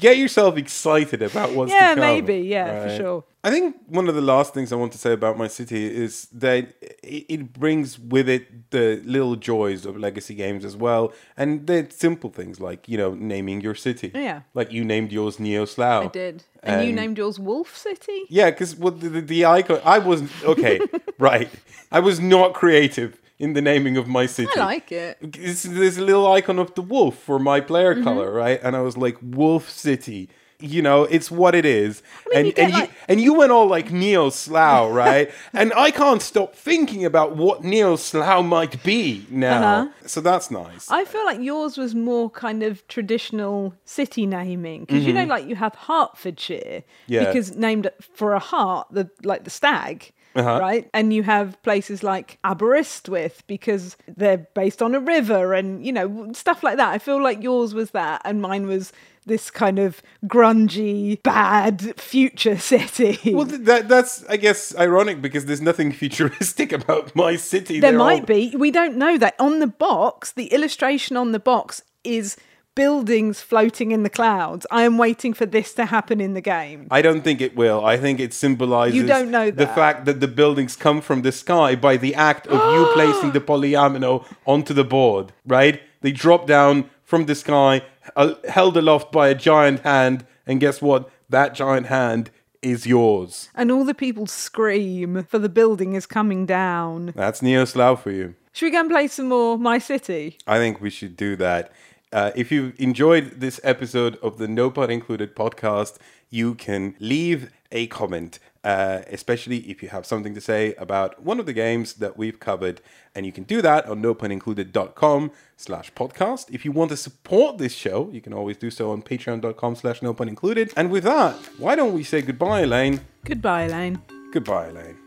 [0.00, 3.24] get yourself excited about what's Yeah, to come, maybe, yeah, for sure.
[3.44, 6.26] I think one of the last things I want to say about my city is
[6.32, 6.72] that
[7.02, 12.30] it, brings with it the little joys of legacy games as well, and the simple
[12.30, 14.10] things like you know naming your city.
[14.14, 14.40] Yeah.
[14.54, 16.04] like you named yours Neo Slough.
[16.04, 18.22] I did, and you named yours Wolf City.
[18.30, 19.80] Yeah, because well, the, the, the icon.
[19.84, 20.80] I was okay,
[21.18, 21.50] right.
[21.92, 24.50] I was not creative in the naming of my city.
[24.56, 25.18] I like it.
[25.20, 28.04] It's, there's a little icon of the wolf for my player Mm-hmm.
[28.04, 28.60] color, right?
[28.62, 30.28] And I was like, Wolf City.
[30.58, 32.02] You know, it's what it is.
[32.32, 35.30] mean, and you and, you, and you went all like Neo Slough, right?
[35.52, 39.80] and I can't stop thinking about what Neo Slough might be now.
[39.82, 39.88] Uh-huh.
[40.06, 40.90] So that's nice.
[40.90, 45.46] I feel like yours was more kind of traditional city naming because you know, like
[45.46, 47.12] you have Hertfordshire, Mm-hmm.
[47.12, 47.24] Yeah.
[47.26, 50.12] because named for a heart, the like the stag.
[50.36, 50.58] Uh-huh.
[50.60, 55.92] Right, and you have places like Aberystwyth because they're based on a river, and you
[55.92, 56.90] know stuff like that.
[56.92, 58.92] I feel like yours was that, and mine was
[59.24, 63.34] this kind of grungy, bad future city.
[63.34, 67.80] well, that that's I guess ironic because there's nothing futuristic about my city.
[67.80, 68.54] There They're might all- be.
[68.56, 69.34] We don't know that.
[69.38, 72.36] On the box, the illustration on the box is
[72.76, 74.64] buildings floating in the clouds.
[74.70, 76.86] I am waiting for this to happen in the game.
[76.92, 77.84] I don't think it will.
[77.84, 81.32] I think it symbolizes You don't know the fact that the buildings come from the
[81.32, 85.80] sky by the act of you placing the polyomino onto the board, right?
[86.02, 87.82] They drop down from the sky,
[88.14, 91.10] uh, held aloft by a giant hand, and guess what?
[91.28, 92.30] That giant hand
[92.62, 93.48] is yours.
[93.54, 97.12] And all the people scream for the building is coming down.
[97.16, 98.34] That's Neo Slough for you.
[98.52, 100.38] Should we go and play some more My City?
[100.46, 101.72] I think we should do that.
[102.12, 105.98] Uh, if you enjoyed this episode of the No Pun Included podcast,
[106.30, 111.40] you can leave a comment, uh, especially if you have something to say about one
[111.40, 112.80] of the games that we've covered.
[113.14, 116.52] And you can do that on nopunincluded.com slash podcast.
[116.54, 120.00] If you want to support this show, you can always do so on patreon.com slash
[120.00, 120.72] nopunincluded.
[120.76, 123.00] And with that, why don't we say goodbye, Elaine?
[123.24, 124.00] Goodbye, Elaine.
[124.32, 125.05] Goodbye, Elaine.